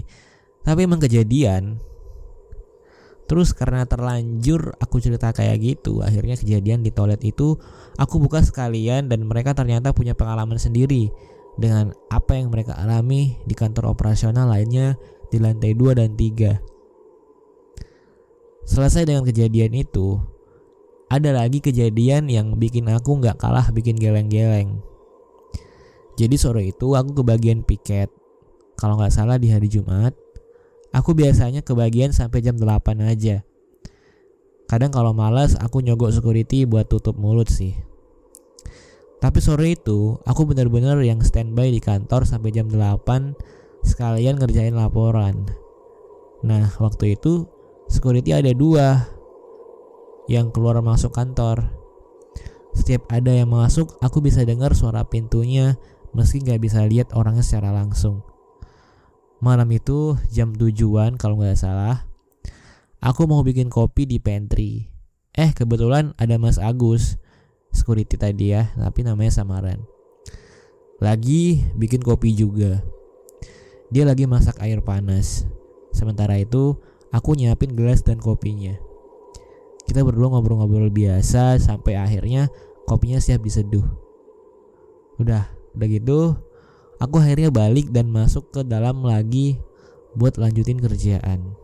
Tapi 0.64 0.88
emang 0.88 1.04
kejadian. 1.04 1.84
Terus 3.26 3.58
karena 3.58 3.90
terlanjur 3.90 4.78
aku 4.78 5.02
cerita 5.02 5.34
kayak 5.34 5.58
gitu, 5.60 6.06
akhirnya 6.06 6.38
kejadian 6.38 6.86
di 6.86 6.94
toilet 6.94 7.26
itu 7.26 7.58
aku 7.98 8.22
buka 8.22 8.46
sekalian 8.46 9.10
dan 9.10 9.26
mereka 9.26 9.58
ternyata 9.58 9.98
punya 9.98 10.14
pengalaman 10.14 10.62
sendiri 10.62 11.10
dengan 11.58 11.90
apa 12.14 12.38
yang 12.38 12.54
mereka 12.54 12.78
alami 12.78 13.34
di 13.50 13.58
kantor 13.58 13.90
operasional 13.98 14.46
lainnya 14.46 14.94
di 15.34 15.42
lantai 15.42 15.74
2 15.74 15.98
dan 15.98 16.14
3. 16.14 16.62
Selesai 18.70 19.10
dengan 19.10 19.26
kejadian 19.26 19.74
itu, 19.74 20.22
ada 21.06 21.30
lagi 21.30 21.62
kejadian 21.62 22.28
yang 22.28 22.58
bikin 22.58 22.90
aku 22.90 23.22
nggak 23.22 23.38
kalah 23.38 23.70
bikin 23.70 23.94
geleng-geleng. 23.98 24.82
Jadi 26.16 26.36
sore 26.40 26.72
itu 26.72 26.96
aku 26.96 27.22
ke 27.22 27.24
bagian 27.24 27.62
piket. 27.62 28.10
Kalau 28.80 28.98
nggak 28.98 29.14
salah 29.14 29.36
di 29.36 29.52
hari 29.52 29.68
Jumat, 29.68 30.16
aku 30.96 31.12
biasanya 31.12 31.62
ke 31.62 31.76
bagian 31.76 32.16
sampai 32.16 32.40
jam 32.42 32.56
8 32.56 33.04
aja. 33.04 33.44
Kadang 34.66 34.90
kalau 34.90 35.14
malas 35.14 35.54
aku 35.60 35.86
nyogok 35.86 36.10
security 36.10 36.66
buat 36.66 36.90
tutup 36.90 37.20
mulut 37.20 37.52
sih. 37.52 37.78
Tapi 39.22 39.40
sore 39.40 39.78
itu 39.78 40.18
aku 40.26 40.46
bener-bener 40.50 40.98
yang 41.06 41.22
standby 41.22 41.70
di 41.70 41.80
kantor 41.80 42.26
sampai 42.26 42.50
jam 42.50 42.68
8 42.68 43.86
sekalian 43.86 44.42
ngerjain 44.42 44.74
laporan. 44.74 45.46
Nah 46.42 46.74
waktu 46.82 47.14
itu 47.16 47.46
security 47.86 48.34
ada 48.34 48.50
dua 48.52 49.15
yang 50.26 50.50
keluar 50.50 50.82
masuk 50.82 51.14
kantor. 51.14 51.70
Setiap 52.76 53.08
ada 53.08 53.32
yang 53.32 53.50
masuk, 53.50 53.96
aku 54.04 54.20
bisa 54.20 54.44
dengar 54.44 54.76
suara 54.76 55.08
pintunya 55.08 55.80
meski 56.16 56.40
nggak 56.40 56.64
bisa 56.64 56.84
lihat 56.88 57.12
orangnya 57.12 57.44
secara 57.44 57.76
langsung. 57.76 58.24
Malam 59.44 59.68
itu 59.76 60.16
jam 60.32 60.56
tujuan 60.56 61.20
kalau 61.20 61.38
nggak 61.40 61.60
salah, 61.60 62.08
aku 63.04 63.28
mau 63.28 63.44
bikin 63.44 63.68
kopi 63.68 64.08
di 64.08 64.18
pantry. 64.18 64.88
Eh 65.36 65.52
kebetulan 65.52 66.16
ada 66.16 66.40
Mas 66.40 66.56
Agus, 66.56 67.20
security 67.76 68.16
tadi 68.16 68.56
ya, 68.56 68.72
tapi 68.80 69.04
namanya 69.04 69.36
samaran. 69.36 69.84
Lagi 71.04 71.60
bikin 71.76 72.00
kopi 72.00 72.32
juga. 72.32 72.80
Dia 73.92 74.08
lagi 74.08 74.24
masak 74.24 74.56
air 74.64 74.80
panas. 74.80 75.44
Sementara 75.92 76.40
itu, 76.40 76.80
aku 77.12 77.36
nyiapin 77.36 77.76
gelas 77.76 78.00
dan 78.02 78.24
kopinya. 78.24 78.85
Kita 79.86 80.02
berdua 80.02 80.34
ngobrol-ngobrol 80.34 80.90
biasa 80.90 81.62
sampai 81.62 81.98
akhirnya 81.98 82.50
kopinya 82.90 83.22
siap 83.22 83.46
diseduh. 83.46 83.86
Udah, 85.22 85.48
udah 85.78 85.88
gitu, 85.88 86.36
aku 87.00 87.16
akhirnya 87.22 87.54
balik 87.54 87.94
dan 87.94 88.10
masuk 88.10 88.52
ke 88.52 88.62
dalam 88.66 89.06
lagi 89.06 89.62
buat 90.18 90.36
lanjutin 90.42 90.82
kerjaan. 90.82 91.56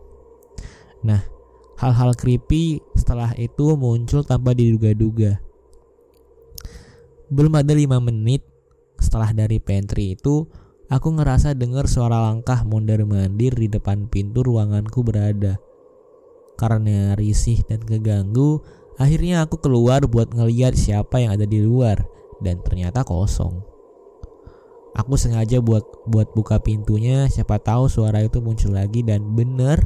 Nah, 1.02 1.20
hal-hal 1.82 2.14
creepy 2.14 2.78
setelah 2.94 3.34
itu 3.34 3.74
muncul 3.74 4.22
tanpa 4.22 4.54
diduga-duga. 4.54 5.42
Belum 7.32 7.52
ada 7.58 7.72
lima 7.74 7.98
menit 7.98 8.44
setelah 9.00 9.34
dari 9.34 9.58
pantry 9.58 10.14
itu, 10.14 10.46
aku 10.92 11.08
ngerasa 11.16 11.56
dengar 11.58 11.88
suara 11.88 12.22
langkah 12.22 12.62
mondar-mandir 12.62 13.56
di 13.56 13.66
depan 13.66 14.06
pintu 14.06 14.44
ruanganku 14.46 15.00
berada. 15.02 15.58
Karena 16.60 17.18
risih 17.18 17.64
dan 17.66 17.82
keganggu, 17.82 18.62
akhirnya 19.00 19.42
aku 19.42 19.58
keluar 19.58 20.04
buat 20.06 20.30
ngeliat 20.30 20.78
siapa 20.78 21.18
yang 21.22 21.34
ada 21.34 21.48
di 21.48 21.58
luar 21.62 22.02
dan 22.44 22.60
ternyata 22.62 23.02
kosong. 23.02 23.62
Aku 24.92 25.16
sengaja 25.16 25.58
buat 25.64 25.82
buat 26.04 26.36
buka 26.36 26.60
pintunya, 26.60 27.24
siapa 27.32 27.56
tahu 27.56 27.88
suara 27.88 28.20
itu 28.20 28.44
muncul 28.44 28.76
lagi 28.76 29.00
dan 29.00 29.24
bener 29.32 29.80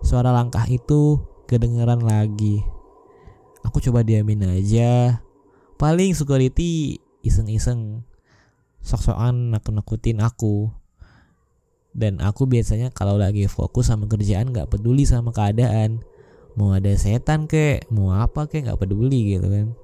suara 0.00 0.32
langkah 0.32 0.64
itu 0.64 1.20
kedengeran 1.44 2.00
lagi. 2.00 2.64
Aku 3.66 3.84
coba 3.84 4.00
diamin 4.00 4.48
aja. 4.48 5.20
Paling 5.76 6.16
security 6.16 6.98
iseng-iseng 7.20 8.02
sok-sokan 8.80 9.52
nakut-nakutin 9.52 10.22
aku 10.24 10.72
dan 11.98 12.22
aku 12.22 12.46
biasanya 12.46 12.94
kalau 12.94 13.18
lagi 13.18 13.50
fokus 13.50 13.90
sama 13.90 14.06
kerjaan 14.06 14.54
nggak 14.54 14.70
peduli 14.70 15.02
sama 15.02 15.34
keadaan. 15.34 16.06
Mau 16.54 16.74
ada 16.74 16.94
setan 16.94 17.50
kek 17.50 17.90
mau 17.90 18.14
apa 18.14 18.46
kek 18.46 18.70
nggak 18.70 18.78
peduli 18.78 19.34
gitu 19.34 19.50
kan. 19.50 19.74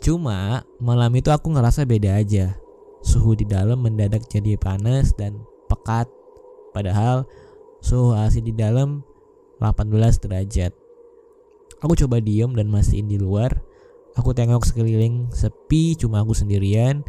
Cuma 0.00 0.64
malam 0.78 1.10
itu 1.18 1.28
aku 1.34 1.50
ngerasa 1.50 1.82
beda 1.84 2.22
aja. 2.22 2.54
Suhu 3.02 3.34
di 3.34 3.44
dalam 3.44 3.82
mendadak 3.82 4.24
jadi 4.30 4.54
panas 4.54 5.12
dan 5.18 5.42
pekat. 5.66 6.06
Padahal 6.70 7.26
suhu 7.82 8.14
AC 8.14 8.38
di 8.40 8.54
dalam 8.54 9.02
18 9.58 10.22
derajat. 10.22 10.72
Aku 11.82 11.96
coba 11.96 12.22
diem 12.22 12.54
dan 12.54 12.70
mastiin 12.70 13.10
di 13.10 13.18
luar. 13.18 13.60
Aku 14.14 14.32
tengok 14.36 14.64
sekeliling 14.64 15.32
sepi 15.34 15.96
cuma 15.96 16.22
aku 16.22 16.32
sendirian. 16.32 17.04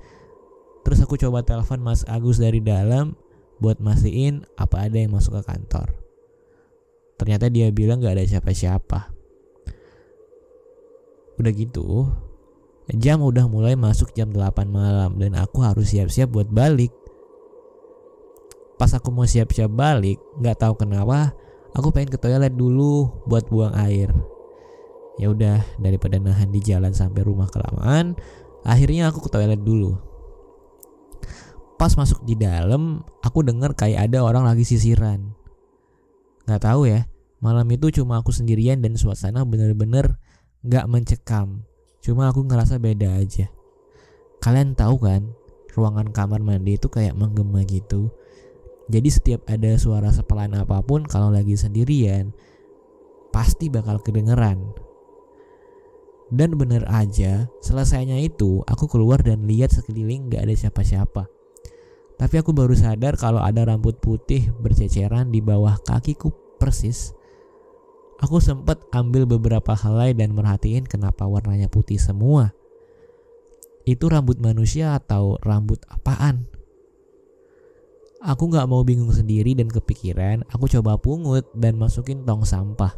Terus 0.82 1.00
aku 1.04 1.16
coba 1.20 1.46
telepon 1.46 1.80
Mas 1.84 2.02
Agus 2.10 2.42
dari 2.42 2.60
dalam 2.64 3.14
buat 3.62 3.78
mastiin 3.78 4.42
apa 4.58 4.90
ada 4.90 4.98
yang 4.98 5.14
masuk 5.14 5.38
ke 5.40 5.42
kantor. 5.46 5.94
Ternyata 7.22 7.54
dia 7.54 7.70
bilang 7.70 8.02
gak 8.02 8.18
ada 8.18 8.26
siapa-siapa. 8.26 9.14
Udah 11.38 11.52
gitu, 11.54 12.10
jam 12.98 13.22
udah 13.22 13.46
mulai 13.46 13.78
masuk 13.78 14.18
jam 14.18 14.34
8 14.34 14.66
malam 14.66 15.22
dan 15.22 15.38
aku 15.38 15.62
harus 15.62 15.94
siap-siap 15.94 16.34
buat 16.34 16.50
balik. 16.50 16.90
Pas 18.82 18.90
aku 18.98 19.14
mau 19.14 19.30
siap-siap 19.30 19.70
balik, 19.70 20.18
gak 20.42 20.66
tahu 20.66 20.74
kenapa 20.82 21.38
aku 21.78 21.94
pengen 21.94 22.10
ke 22.10 22.18
toilet 22.18 22.58
dulu 22.58 23.14
buat 23.30 23.46
buang 23.54 23.78
air. 23.78 24.10
Ya 25.22 25.30
udah, 25.30 25.62
daripada 25.78 26.18
nahan 26.18 26.50
di 26.50 26.66
jalan 26.66 26.98
sampai 26.98 27.22
rumah 27.22 27.46
kelamaan, 27.54 28.18
akhirnya 28.66 29.14
aku 29.14 29.22
ke 29.22 29.30
toilet 29.30 29.62
dulu 29.62 30.12
pas 31.82 31.98
masuk 31.98 32.22
di 32.30 32.38
dalam 32.38 33.02
aku 33.26 33.42
dengar 33.42 33.74
kayak 33.74 34.06
ada 34.06 34.22
orang 34.22 34.46
lagi 34.46 34.62
sisiran. 34.62 35.34
Nggak 36.46 36.62
tahu 36.62 36.86
ya 36.86 37.10
malam 37.42 37.66
itu 37.74 37.90
cuma 37.90 38.22
aku 38.22 38.30
sendirian 38.30 38.86
dan 38.86 38.94
suasana 38.94 39.42
bener-bener 39.50 40.22
nggak 40.62 40.86
mencekam. 40.86 41.66
Cuma 42.06 42.30
aku 42.30 42.46
ngerasa 42.46 42.78
beda 42.78 43.18
aja. 43.18 43.50
Kalian 44.46 44.78
tahu 44.78 45.02
kan 45.02 45.34
ruangan 45.74 46.14
kamar 46.14 46.46
mandi 46.46 46.78
itu 46.78 46.86
kayak 46.86 47.18
menggema 47.18 47.66
gitu. 47.66 48.14
Jadi 48.86 49.10
setiap 49.10 49.42
ada 49.50 49.74
suara 49.82 50.14
sepelan 50.14 50.54
apa 50.54 50.86
pun 50.86 51.02
kalau 51.02 51.34
lagi 51.34 51.58
sendirian 51.58 52.30
pasti 53.34 53.74
bakal 53.74 53.98
kedengeran. 54.06 54.70
Dan 56.30 56.62
bener 56.62 56.86
aja 56.94 57.50
selesainya 57.66 58.22
itu 58.22 58.62
aku 58.70 58.86
keluar 58.86 59.26
dan 59.26 59.50
lihat 59.50 59.74
sekeliling 59.74 60.30
gak 60.30 60.46
ada 60.46 60.54
siapa-siapa 60.54 61.41
tapi 62.22 62.38
aku 62.38 62.54
baru 62.54 62.78
sadar 62.78 63.18
kalau 63.18 63.42
ada 63.42 63.66
rambut 63.66 63.98
putih 63.98 64.54
berceceran 64.62 65.34
di 65.34 65.42
bawah 65.42 65.82
kakiku 65.82 66.30
persis. 66.62 67.18
Aku 68.22 68.38
sempat 68.38 68.78
ambil 68.94 69.26
beberapa 69.26 69.74
helai 69.74 70.14
dan 70.14 70.38
merhatiin 70.38 70.86
kenapa 70.86 71.26
warnanya 71.26 71.66
putih 71.66 71.98
semua. 71.98 72.54
Itu 73.90 74.14
rambut 74.14 74.38
manusia 74.38 74.94
atau 74.94 75.42
rambut 75.42 75.82
apaan? 75.90 76.46
Aku 78.22 78.54
gak 78.54 78.70
mau 78.70 78.86
bingung 78.86 79.10
sendiri 79.10 79.58
dan 79.58 79.66
kepikiran, 79.74 80.46
aku 80.54 80.70
coba 80.70 81.02
pungut 81.02 81.50
dan 81.58 81.82
masukin 81.82 82.22
tong 82.22 82.46
sampah. 82.46 82.94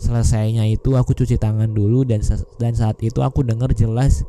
Selesainya 0.00 0.64
itu 0.64 0.96
aku 0.96 1.12
cuci 1.12 1.36
tangan 1.36 1.68
dulu 1.76 2.08
dan 2.08 2.24
dan 2.56 2.72
saat 2.72 2.96
itu 3.04 3.20
aku 3.20 3.44
dengar 3.44 3.76
jelas 3.76 4.24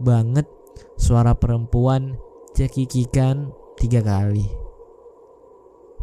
banget 0.00 0.48
suara 0.96 1.36
perempuan 1.36 2.16
cekikikan 2.56 3.52
tiga 3.76 4.00
kali. 4.00 4.48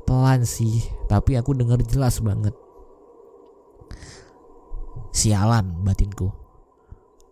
Pelan 0.06 0.46
sih, 0.46 0.86
tapi 1.10 1.34
aku 1.34 1.58
dengar 1.58 1.82
jelas 1.82 2.22
banget. 2.22 2.54
Sialan 5.10 5.82
batinku. 5.82 6.30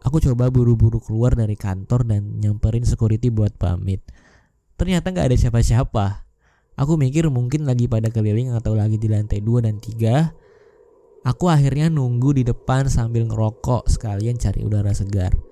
Aku 0.01 0.17
coba 0.17 0.49
buru-buru 0.49 0.97
keluar 0.97 1.37
dari 1.37 1.53
kantor 1.53 2.09
dan 2.09 2.41
nyamperin 2.41 2.81
security 2.81 3.29
buat 3.29 3.53
pamit. 3.61 4.01
Ternyata 4.73 5.13
nggak 5.13 5.29
ada 5.29 5.37
siapa-siapa. 5.37 6.25
Aku 6.81 6.97
mikir 6.97 7.29
mungkin 7.29 7.69
lagi 7.69 7.85
pada 7.85 8.09
keliling 8.09 8.57
atau 8.57 8.73
lagi 8.73 8.97
di 8.97 9.05
lantai 9.05 9.45
2 9.45 9.61
dan 9.61 9.77
3. 9.77 10.33
Aku 11.29 11.45
akhirnya 11.45 11.93
nunggu 11.93 12.41
di 12.41 12.41
depan 12.41 12.89
sambil 12.89 13.29
ngerokok 13.29 13.85
sekalian 13.85 14.41
cari 14.41 14.65
udara 14.65 14.89
segar 14.89 15.50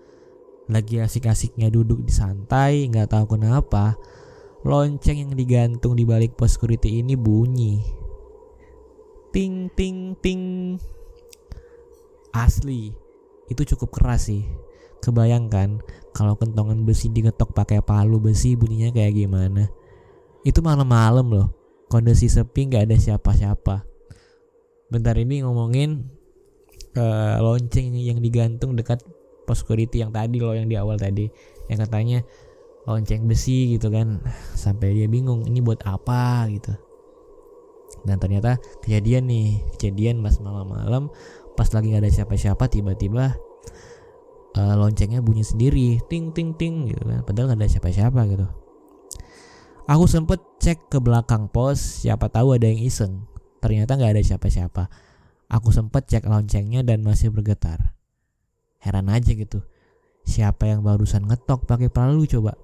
lagi 0.70 1.02
asik-asiknya 1.02 1.74
duduk 1.74 2.06
di 2.06 2.14
santai 2.14 2.86
nggak 2.88 3.10
tahu 3.10 3.36
kenapa 3.38 3.98
lonceng 4.62 5.18
yang 5.18 5.34
digantung 5.34 5.96
di 5.96 6.04
balik 6.04 6.36
pos 6.36 6.56
security 6.56 7.02
ini 7.02 7.18
bunyi. 7.18 7.80
Ting 9.34 9.74
ting 9.74 10.14
ting. 10.20 10.42
Asli 12.30 12.94
itu 13.50 13.62
cukup 13.76 13.98
keras 13.98 14.30
sih. 14.30 14.46
Kebayangkan 15.00 15.82
kalau 16.14 16.36
kentongan 16.36 16.84
besi 16.84 17.10
digetok 17.10 17.56
pakai 17.56 17.82
palu 17.82 18.22
besi 18.22 18.54
bunyinya 18.54 18.94
kayak 18.94 19.16
gimana. 19.16 19.72
Itu 20.46 20.62
malam-malam 20.62 21.28
loh 21.34 21.48
kondisi 21.90 22.30
sepi 22.30 22.70
nggak 22.70 22.86
ada 22.86 22.98
siapa-siapa. 23.00 23.82
Bentar 24.94 25.18
ini 25.18 25.42
ngomongin 25.42 26.06
uh, 26.98 27.42
lonceng 27.42 27.96
yang 27.98 28.22
digantung 28.22 28.78
dekat 28.78 29.02
pos 29.50 29.66
security 29.66 30.06
yang 30.06 30.14
tadi 30.14 30.38
loh 30.38 30.54
yang 30.54 30.70
di 30.70 30.78
awal 30.78 31.02
tadi. 31.02 31.26
Yang 31.66 31.90
katanya 31.90 32.20
lonceng 32.86 33.26
besi 33.26 33.74
gitu 33.74 33.90
kan. 33.90 34.22
Sampai 34.54 34.94
dia 34.94 35.10
bingung 35.10 35.50
ini 35.50 35.58
buat 35.66 35.82
apa? 35.90 36.46
gitu. 36.54 36.78
Dan 38.06 38.22
ternyata 38.22 38.62
kejadian 38.86 39.26
nih 39.28 39.60
kejadian 39.76 40.22
pas 40.22 40.38
malam-malam 40.38 41.10
pas 41.58 41.68
lagi 41.76 41.92
gak 41.92 42.06
ada 42.06 42.12
siapa-siapa 42.14 42.72
tiba-tiba 42.72 43.36
uh, 44.56 44.76
loncengnya 44.80 45.20
bunyi 45.20 45.44
sendiri 45.44 46.00
ting 46.08 46.32
ting 46.32 46.54
ting 46.54 46.94
gitu 46.94 47.02
kan. 47.04 47.26
Padahal 47.26 47.58
gak 47.58 47.66
ada 47.66 47.68
siapa-siapa 47.68 48.22
gitu. 48.30 48.48
Aku 49.90 50.06
sempet 50.06 50.38
cek 50.62 50.94
ke 50.94 51.02
belakang 51.02 51.50
pos 51.50 52.06
siapa 52.06 52.30
tahu 52.30 52.54
ada 52.54 52.70
yang 52.70 52.78
iseng. 52.78 53.26
Ternyata 53.58 53.98
nggak 53.98 54.14
ada 54.16 54.22
siapa-siapa. 54.22 54.86
Aku 55.50 55.74
sempet 55.74 56.06
cek 56.06 56.30
loncengnya 56.30 56.86
dan 56.86 57.02
masih 57.02 57.34
bergetar 57.34 57.99
Heran 58.80 59.12
aja 59.12 59.32
gitu. 59.36 59.60
Siapa 60.24 60.68
yang 60.68 60.84
barusan 60.84 61.28
ngetok 61.28 61.68
pakai 61.68 61.92
palu 61.92 62.24
coba? 62.24 62.56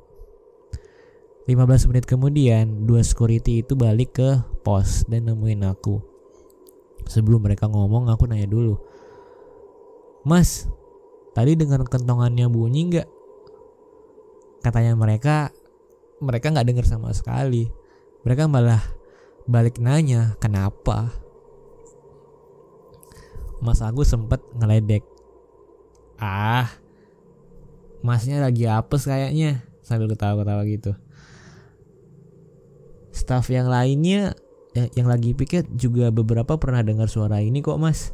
15 1.46 1.90
menit 1.94 2.06
kemudian, 2.10 2.90
dua 2.90 3.06
security 3.06 3.62
itu 3.62 3.78
balik 3.78 4.18
ke 4.18 4.30
pos 4.66 5.06
dan 5.06 5.30
nemuin 5.30 5.70
aku. 5.70 6.02
Sebelum 7.06 7.46
mereka 7.46 7.70
ngomong, 7.70 8.10
aku 8.10 8.26
nanya 8.26 8.50
dulu. 8.50 8.82
Mas, 10.26 10.66
tadi 11.38 11.54
dengar 11.54 11.86
kentongannya 11.86 12.50
bunyi 12.50 12.82
nggak? 12.90 13.08
Katanya 14.66 14.98
mereka, 14.98 15.54
mereka 16.18 16.50
nggak 16.50 16.66
dengar 16.66 16.86
sama 16.90 17.14
sekali. 17.14 17.70
Mereka 18.26 18.50
malah 18.50 18.82
balik 19.46 19.78
nanya, 19.78 20.34
kenapa? 20.42 21.14
Mas 23.62 23.86
Agus 23.86 24.10
sempat 24.10 24.42
ngeledek 24.58 25.06
ah 26.22 26.70
masnya 28.06 28.38
lagi 28.38 28.70
apes 28.70 29.10
kayaknya 29.10 29.66
sambil 29.82 30.10
ketawa-ketawa 30.12 30.62
gitu. 30.70 30.94
Staff 33.16 33.48
yang 33.50 33.72
lainnya 33.72 34.36
yang, 34.76 35.08
lagi 35.08 35.32
piket 35.32 35.72
juga 35.72 36.12
beberapa 36.12 36.60
pernah 36.60 36.84
dengar 36.84 37.08
suara 37.08 37.40
ini 37.40 37.64
kok 37.64 37.80
mas. 37.80 38.12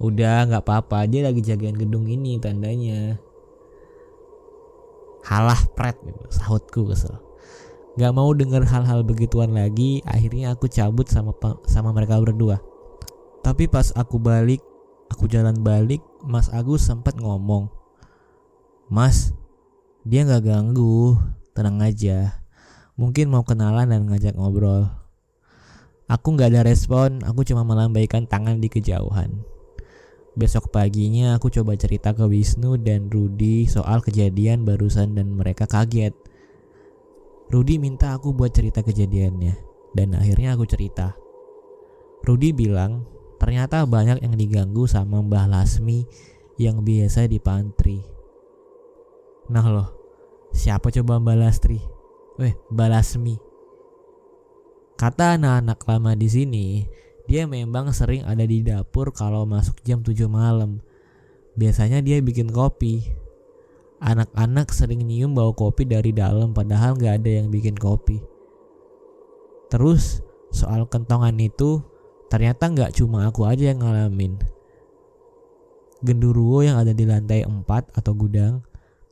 Udah 0.00 0.48
nggak 0.48 0.64
apa-apa 0.64 1.04
dia 1.04 1.28
lagi 1.28 1.44
jagain 1.44 1.76
gedung 1.76 2.08
ini 2.08 2.40
tandanya. 2.40 3.20
Halah 5.28 5.60
pret 5.76 6.00
gitu. 6.00 6.24
Sahutku 6.32 6.88
kesel. 6.88 7.20
Nggak 8.00 8.12
mau 8.16 8.32
dengar 8.32 8.64
hal-hal 8.64 9.04
begituan 9.04 9.52
lagi 9.52 10.00
akhirnya 10.08 10.56
aku 10.56 10.72
cabut 10.72 11.04
sama 11.04 11.36
sama 11.68 11.92
mereka 11.92 12.16
berdua. 12.16 12.64
Tapi 13.44 13.68
pas 13.68 13.92
aku 13.92 14.16
balik 14.16 14.64
aku 15.12 15.28
jalan 15.28 15.60
balik 15.60 16.00
Mas 16.24 16.52
Agus 16.52 16.84
sempat 16.84 17.16
ngomong, 17.16 17.72
Mas, 18.90 19.32
dia 20.04 20.26
nggak 20.26 20.44
ganggu, 20.44 21.16
tenang 21.56 21.80
aja. 21.80 22.42
Mungkin 23.00 23.32
mau 23.32 23.46
kenalan 23.46 23.88
dan 23.88 24.04
ngajak 24.04 24.36
ngobrol. 24.36 24.90
Aku 26.10 26.34
nggak 26.34 26.52
ada 26.52 26.66
respon, 26.66 27.22
aku 27.22 27.46
cuma 27.46 27.62
melambaikan 27.62 28.26
tangan 28.26 28.58
di 28.58 28.66
kejauhan. 28.66 29.46
Besok 30.34 30.70
paginya 30.74 31.38
aku 31.38 31.50
coba 31.54 31.74
cerita 31.74 32.14
ke 32.14 32.22
Wisnu 32.26 32.78
dan 32.82 33.10
Rudi 33.10 33.66
soal 33.66 34.02
kejadian 34.02 34.62
barusan 34.66 35.14
dan 35.14 35.34
mereka 35.34 35.66
kaget. 35.70 36.14
Rudi 37.50 37.82
minta 37.82 38.14
aku 38.14 38.30
buat 38.30 38.54
cerita 38.54 38.82
kejadiannya 38.82 39.54
dan 39.94 40.14
akhirnya 40.14 40.54
aku 40.54 40.66
cerita. 40.70 41.18
Rudi 42.22 42.54
bilang 42.54 43.06
Ternyata 43.40 43.88
banyak 43.88 44.20
yang 44.20 44.36
diganggu 44.36 44.84
sama 44.84 45.24
Mbah 45.24 45.48
Lasmi 45.48 46.04
yang 46.60 46.84
biasa 46.84 47.24
di 47.24 47.40
pantry. 47.40 48.04
Nah 49.48 49.64
loh, 49.64 49.88
siapa 50.52 50.92
coba 50.92 51.16
Mbah 51.16 51.40
Lastri? 51.40 51.80
Weh, 52.36 52.52
Mbah 52.68 52.92
Lasmi. 52.92 53.40
Kata 55.00 55.40
anak-anak 55.40 55.80
lama 55.88 56.12
di 56.12 56.28
sini, 56.28 56.84
dia 57.24 57.48
memang 57.48 57.88
sering 57.96 58.20
ada 58.28 58.44
di 58.44 58.60
dapur 58.60 59.08
kalau 59.16 59.48
masuk 59.48 59.80
jam 59.80 60.04
7 60.04 60.28
malam. 60.28 60.84
Biasanya 61.56 62.04
dia 62.04 62.20
bikin 62.20 62.52
kopi. 62.52 63.08
Anak-anak 64.04 64.68
sering 64.68 65.08
nyium 65.08 65.32
bau 65.32 65.56
kopi 65.56 65.88
dari 65.88 66.12
dalam 66.12 66.52
padahal 66.52 66.96
gak 67.00 67.24
ada 67.24 67.30
yang 67.40 67.48
bikin 67.48 67.76
kopi. 67.80 68.20
Terus 69.72 70.20
soal 70.52 70.84
kentongan 70.90 71.40
itu 71.40 71.80
Ternyata 72.30 72.70
nggak 72.70 72.94
cuma 72.94 73.26
aku 73.26 73.42
aja 73.42 73.74
yang 73.74 73.82
ngalamin. 73.82 74.38
Genduruwo 76.00 76.62
yang 76.62 76.78
ada 76.78 76.94
di 76.94 77.04
lantai 77.04 77.42
4 77.42 77.66
atau 77.92 78.12
gudang 78.14 78.62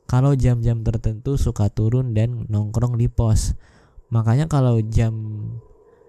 kalau 0.09 0.33
jam-jam 0.33 0.81
tertentu 0.81 1.37
suka 1.37 1.69
turun 1.69 2.15
dan 2.17 2.47
nongkrong 2.49 2.97
di 2.97 3.11
pos. 3.11 3.53
Makanya 4.09 4.49
kalau 4.49 4.81
jam 4.81 5.13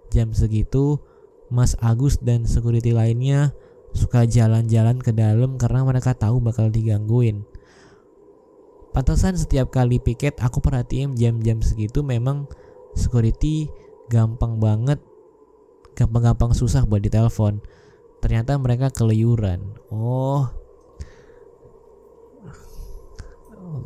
jam 0.08 0.32
segitu 0.32 1.02
Mas 1.50 1.76
Agus 1.82 2.16
dan 2.22 2.46
security 2.46 2.94
lainnya 2.94 3.52
suka 3.90 4.24
jalan-jalan 4.24 5.02
ke 5.02 5.10
dalam 5.10 5.58
karena 5.58 5.82
mereka 5.82 6.14
tahu 6.14 6.38
bakal 6.38 6.70
digangguin. 6.70 7.42
Pantasan 8.94 9.34
setiap 9.34 9.74
kali 9.74 9.98
piket 9.98 10.38
aku 10.38 10.62
perhatiin 10.62 11.18
jam-jam 11.18 11.58
segitu 11.58 12.06
memang 12.06 12.46
security 12.94 13.66
gampang 14.08 14.62
banget 14.62 14.98
gampang-gampang 15.98 16.52
susah 16.54 16.84
buat 16.86 17.00
ditelepon. 17.02 17.62
Ternyata 18.20 18.56
mereka 18.60 18.92
keluyuran. 18.92 19.64
Oh, 19.88 20.48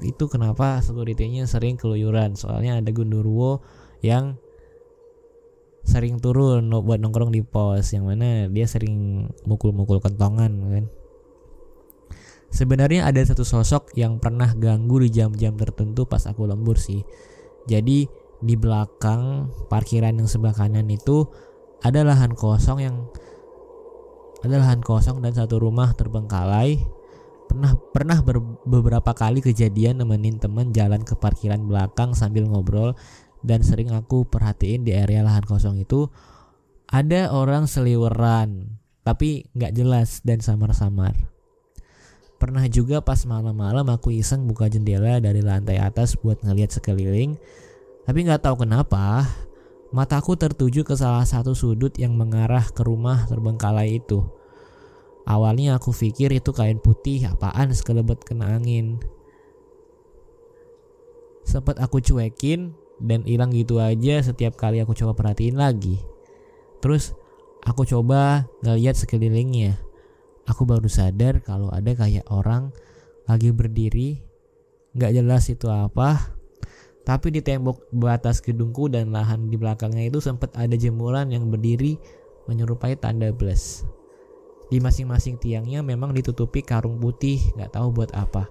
itu 0.03 0.25
kenapa 0.27 0.81
securitynya 0.81 1.45
sering 1.45 1.77
keluyuran 1.77 2.35
soalnya 2.35 2.81
ada 2.81 2.91
gundurwo 2.91 3.61
yang 4.01 4.41
sering 5.85 6.17
turun 6.17 6.73
buat 6.73 6.97
nongkrong 6.97 7.33
di 7.33 7.45
pos 7.45 7.93
yang 7.93 8.09
mana 8.09 8.49
dia 8.49 8.65
sering 8.65 9.29
mukul-mukul 9.45 10.01
kentongan 10.01 10.53
kan 10.73 10.85
sebenarnya 12.49 13.05
ada 13.05 13.21
satu 13.21 13.45
sosok 13.45 13.93
yang 13.93 14.17
pernah 14.17 14.57
ganggu 14.57 15.05
di 15.05 15.13
jam-jam 15.13 15.53
tertentu 15.61 16.09
pas 16.09 16.25
aku 16.25 16.49
lembur 16.49 16.81
sih 16.81 17.05
jadi 17.69 18.09
di 18.45 18.55
belakang 18.57 19.53
parkiran 19.69 20.17
yang 20.17 20.29
sebelah 20.29 20.57
kanan 20.57 20.89
itu 20.89 21.29
ada 21.85 22.01
lahan 22.01 22.33
kosong 22.33 22.81
yang 22.81 22.97
ada 24.41 24.57
lahan 24.61 24.81
kosong 24.81 25.21
dan 25.21 25.37
satu 25.37 25.61
rumah 25.61 25.93
terbengkalai 25.93 26.81
pernah 27.45 27.77
pernah 27.93 28.19
ber, 28.25 28.41
beberapa 28.65 29.13
kali 29.13 29.45
kejadian 29.45 30.01
nemenin 30.01 30.41
temen 30.41 30.73
jalan 30.73 31.05
ke 31.05 31.13
parkiran 31.15 31.69
belakang 31.69 32.17
sambil 32.17 32.49
ngobrol 32.49 32.97
dan 33.45 33.61
sering 33.61 33.93
aku 33.93 34.25
perhatiin 34.25 34.89
di 34.89 34.97
area 34.97 35.21
lahan 35.21 35.45
kosong 35.45 35.85
itu 35.85 36.09
ada 36.89 37.31
orang 37.37 37.69
seliweran 37.69 38.81
tapi 39.05 39.45
nggak 39.53 39.77
jelas 39.77 40.25
dan 40.25 40.41
samar-samar. 40.41 41.13
Pernah 42.41 42.65
juga 42.73 43.05
pas 43.05 43.21
malam-malam 43.29 43.85
aku 43.93 44.11
iseng 44.17 44.49
buka 44.49 44.67
jendela 44.67 45.21
dari 45.21 45.45
lantai 45.45 45.79
atas 45.79 46.17
buat 46.19 46.41
ngeliat 46.41 46.73
sekeliling, 46.73 47.37
tapi 48.09 48.19
nggak 48.25 48.43
tahu 48.43 48.65
kenapa 48.65 49.29
mataku 49.95 50.35
tertuju 50.35 50.83
ke 50.83 50.99
salah 50.99 51.23
satu 51.23 51.55
sudut 51.55 51.95
yang 51.95 52.19
mengarah 52.19 52.67
ke 52.75 52.83
rumah 52.83 53.31
terbengkalai 53.31 54.03
itu. 54.03 54.27
Awalnya 55.23 55.79
aku 55.79 55.95
pikir 55.95 56.35
itu 56.35 56.51
kain 56.51 56.83
putih 56.83 57.31
apaan 57.31 57.71
sekelebet 57.71 58.27
kena 58.27 58.59
angin. 58.59 58.99
Sempat 61.47 61.79
aku 61.79 62.03
cuekin 62.03 62.75
dan 62.99 63.23
hilang 63.23 63.55
gitu 63.55 63.79
aja 63.79 64.19
setiap 64.19 64.59
kali 64.59 64.83
aku 64.83 64.99
coba 64.99 65.15
perhatiin 65.15 65.55
lagi. 65.55 66.03
Terus 66.83 67.15
aku 67.63 67.87
coba 67.87 68.51
ngeliat 68.67 68.99
sekelilingnya. 68.99 69.79
Aku 70.51 70.67
baru 70.67 70.91
sadar 70.91 71.41
kalau 71.41 71.71
ada 71.71 71.95
kayak 71.95 72.29
orang 72.29 72.75
lagi 73.31 73.49
berdiri, 73.55 74.21
nggak 74.93 75.23
jelas 75.23 75.49
itu 75.49 75.71
apa. 75.71 76.37
Tapi 77.05 77.29
di 77.29 77.45
tembok 77.45 77.93
batas 77.93 78.41
gedungku 78.41 78.89
dan 78.89 79.13
lahan 79.13 79.53
di 79.53 79.61
belakangnya 79.61 80.09
itu 80.09 80.25
sempat 80.25 80.57
ada 80.57 80.73
jemuran 80.73 81.29
yang 81.29 81.53
berdiri 81.53 82.01
menyerupai 82.49 82.97
tanda 82.97 83.29
bless. 83.29 83.85
Di 84.73 84.81
masing-masing 84.81 85.37
tiangnya 85.37 85.85
memang 85.85 86.17
ditutupi 86.17 86.65
karung 86.65 86.97
putih, 86.97 87.37
nggak 87.61 87.77
tahu 87.77 87.93
buat 87.93 88.11
apa. 88.17 88.49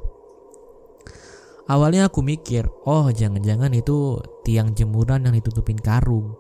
Awalnya 1.66 2.12
aku 2.12 2.22
mikir, 2.22 2.70
oh 2.86 3.10
jangan-jangan 3.10 3.74
itu 3.74 4.22
tiang 4.46 4.78
jemuran 4.78 5.26
yang 5.26 5.34
ditutupin 5.34 5.80
karung. 5.80 6.38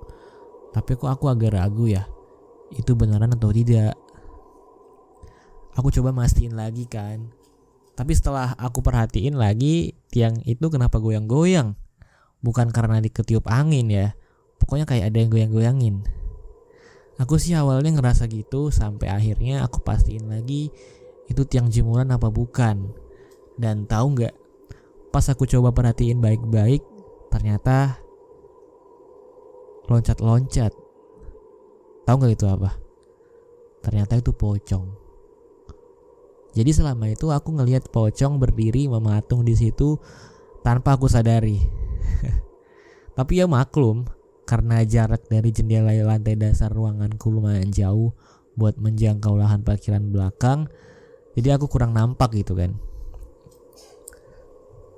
Tapi 0.69 0.93
kok 0.93 1.10
aku 1.10 1.34
agak 1.34 1.58
ragu 1.58 1.89
ya, 1.89 2.06
itu 2.69 2.93
beneran 2.93 3.34
atau 3.34 3.49
tidak. 3.49 3.97
Aku 5.73 5.89
coba 5.89 6.13
mastiin 6.13 6.54
lagi 6.54 6.86
kan. 6.86 7.34
Tapi 7.97 8.13
setelah 8.13 8.54
aku 8.58 8.86
perhatiin 8.86 9.34
lagi, 9.34 9.97
tiang 10.13 10.38
itu 10.45 10.65
kenapa 10.69 11.02
goyang-goyang? 11.02 11.73
Bukan 12.44 12.70
karena 12.76 13.00
diketiup 13.00 13.48
angin 13.48 13.88
ya. 13.88 14.08
Pokoknya 14.60 14.84
kayak 14.84 15.10
ada 15.10 15.18
yang 15.18 15.32
goyang-goyangin. 15.32 15.96
Aku 17.18 17.40
sih 17.40 17.56
awalnya 17.56 17.96
ngerasa 17.96 18.28
gitu 18.28 18.74
sampai 18.74 19.08
akhirnya 19.08 19.64
aku 19.64 19.80
pastiin 19.86 20.28
lagi 20.28 20.74
itu 21.32 21.42
tiang 21.48 21.72
jemuran 21.72 22.12
apa 22.12 22.28
bukan. 22.28 22.92
Dan 23.56 23.88
tahu 23.88 24.20
nggak? 24.20 24.36
Pas 25.14 25.26
aku 25.30 25.46
coba 25.46 25.70
perhatiin 25.70 26.18
baik-baik, 26.20 26.82
ternyata 27.30 28.02
loncat-loncat. 29.86 30.74
Tahu 32.04 32.16
nggak 32.18 32.34
itu 32.34 32.46
apa? 32.50 32.76
Ternyata 33.86 34.18
itu 34.18 34.34
pocong. 34.34 34.86
Jadi 36.54 36.72
selama 36.74 37.10
itu 37.10 37.30
aku 37.30 37.50
ngelihat 37.58 37.90
pocong 37.90 38.38
berdiri 38.38 38.90
mematung 38.90 39.46
di 39.46 39.54
situ 39.54 40.02
tanpa 40.66 40.98
aku 40.98 41.06
sadari. 41.06 41.83
Tapi 43.13 43.41
ya 43.41 43.45
maklum, 43.45 44.10
karena 44.43 44.84
jarak 44.84 45.26
dari 45.32 45.49
jendela 45.56 45.95
lantai 46.04 46.36
dasar 46.36 46.69
ruanganku 46.69 47.32
lumayan 47.32 47.71
jauh 47.71 48.12
buat 48.54 48.78
menjangkau 48.78 49.34
lahan 49.39 49.65
parkiran 49.65 50.13
belakang 50.13 50.69
jadi 51.34 51.58
aku 51.58 51.65
kurang 51.65 51.97
nampak 51.97 52.30
gitu 52.38 52.54
kan. 52.54 52.78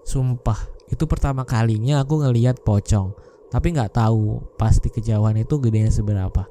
Sumpah 0.05 0.59
itu 0.91 1.07
pertama 1.07 1.47
kalinya 1.47 2.03
aku 2.03 2.21
ngeliat 2.21 2.61
pocong 2.61 3.15
tapi 3.49 3.71
nggak 3.71 3.95
tahu 3.95 4.43
pasti 4.59 4.91
kejauhan 4.91 5.39
itu 5.39 5.55
gedenya 5.63 5.89
seberapa. 5.89 6.45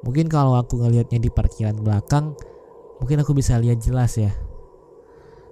Mungkin 0.00 0.32
kalau 0.32 0.56
aku 0.56 0.80
ngelihatnya 0.80 1.20
di 1.20 1.28
parkiran 1.28 1.76
belakang 1.76 2.32
mungkin 2.98 3.20
aku 3.20 3.36
bisa 3.36 3.60
lihat 3.60 3.84
jelas 3.84 4.16
ya. 4.16 4.32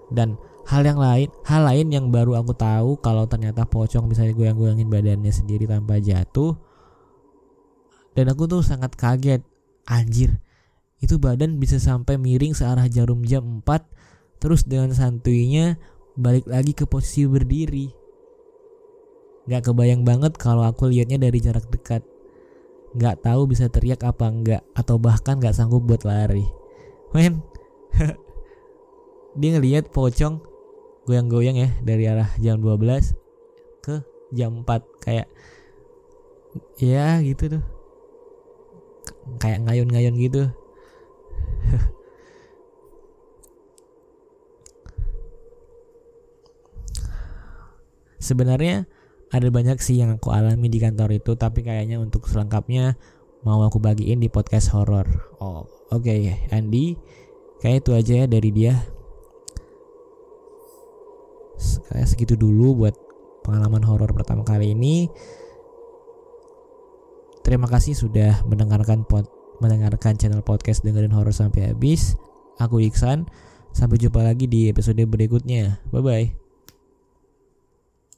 Dan 0.08 0.40
hal 0.68 0.84
yang 0.84 1.00
lain 1.00 1.32
hal 1.48 1.64
lain 1.64 1.88
yang 1.88 2.06
baru 2.12 2.36
aku 2.36 2.52
tahu 2.52 3.00
kalau 3.00 3.24
ternyata 3.24 3.64
pocong 3.64 4.04
bisa 4.06 4.28
goyang-goyangin 4.28 4.88
badannya 4.92 5.32
sendiri 5.32 5.64
tanpa 5.64 5.96
jatuh. 5.96 6.54
Dan 8.12 8.28
aku 8.34 8.44
tuh 8.50 8.60
sangat 8.60 8.92
kaget. 8.98 9.40
Anjir 9.88 10.36
itu 10.98 11.16
badan 11.16 11.62
bisa 11.62 11.78
sampai 11.78 12.18
miring 12.18 12.52
searah 12.52 12.90
jarum 12.90 13.22
jam 13.22 13.62
4 13.62 14.42
terus 14.42 14.66
dengan 14.66 14.90
santuinya 14.94 15.78
balik 16.18 16.44
lagi 16.50 16.74
ke 16.74 16.84
posisi 16.84 17.24
berdiri. 17.24 17.88
Gak 19.48 19.72
kebayang 19.72 20.04
banget 20.04 20.36
kalau 20.36 20.66
aku 20.66 20.90
lihatnya 20.90 21.16
dari 21.16 21.38
jarak 21.40 21.64
dekat. 21.72 22.04
Gak 22.98 23.24
tahu 23.24 23.48
bisa 23.48 23.68
teriak 23.68 24.00
apa 24.00 24.32
enggak 24.32 24.64
Atau 24.72 24.96
bahkan 24.96 25.36
gak 25.36 25.56
sanggup 25.56 25.84
buat 25.84 26.04
lari. 26.04 26.44
Men 27.16 27.40
Dia 29.40 29.56
ngeliat 29.56 29.88
pocong 29.94 30.57
Goyang-goyang 31.08 31.56
ya 31.56 31.72
Dari 31.80 32.04
arah 32.04 32.28
jam 32.36 32.60
12 32.60 33.16
Ke 33.80 34.04
jam 34.36 34.60
4 34.60 34.68
Kayak 35.00 35.32
Ya 36.78 37.18
gitu 37.22 37.58
tuh. 37.58 37.62
Kayak 39.42 39.60
ngayun-ngayun 39.68 40.16
gitu. 40.16 40.48
Sebenarnya 48.18 48.86
ada 49.28 49.48
banyak 49.52 49.78
sih 49.84 50.00
yang 50.00 50.16
aku 50.16 50.32
alami 50.32 50.72
di 50.72 50.80
kantor 50.80 51.12
itu 51.20 51.36
tapi 51.36 51.60
kayaknya 51.60 52.00
untuk 52.00 52.24
selengkapnya 52.26 52.96
mau 53.44 53.60
aku 53.62 53.76
bagiin 53.78 54.24
di 54.24 54.32
podcast 54.32 54.72
horor 54.72 55.04
oh 55.38 55.68
oke 55.92 56.00
okay. 56.00 56.48
Andi 56.48 56.96
kayak 57.60 57.84
itu 57.84 57.92
aja 57.92 58.24
ya 58.24 58.26
dari 58.26 58.48
dia 58.48 58.80
kayak 61.92 62.08
segitu 62.08 62.34
dulu 62.38 62.86
buat 62.86 62.94
pengalaman 63.42 63.82
horor 63.82 64.10
pertama 64.12 64.44
kali 64.44 64.72
ini 64.76 65.08
Terima 67.48 67.64
kasih 67.64 67.96
sudah 67.96 68.44
mendengarkan 68.44 69.08
pod, 69.08 69.24
mendengarkan 69.64 70.20
channel 70.20 70.44
podcast 70.44 70.84
dengerin 70.84 71.16
horor 71.16 71.32
sampai 71.32 71.72
habis. 71.72 72.12
Aku 72.60 72.76
Iksan. 72.76 73.24
Sampai 73.72 73.96
jumpa 73.96 74.20
lagi 74.20 74.44
di 74.44 74.68
episode 74.68 75.00
berikutnya. 75.08 75.80
Bye 75.88 76.04
bye. 76.04 76.47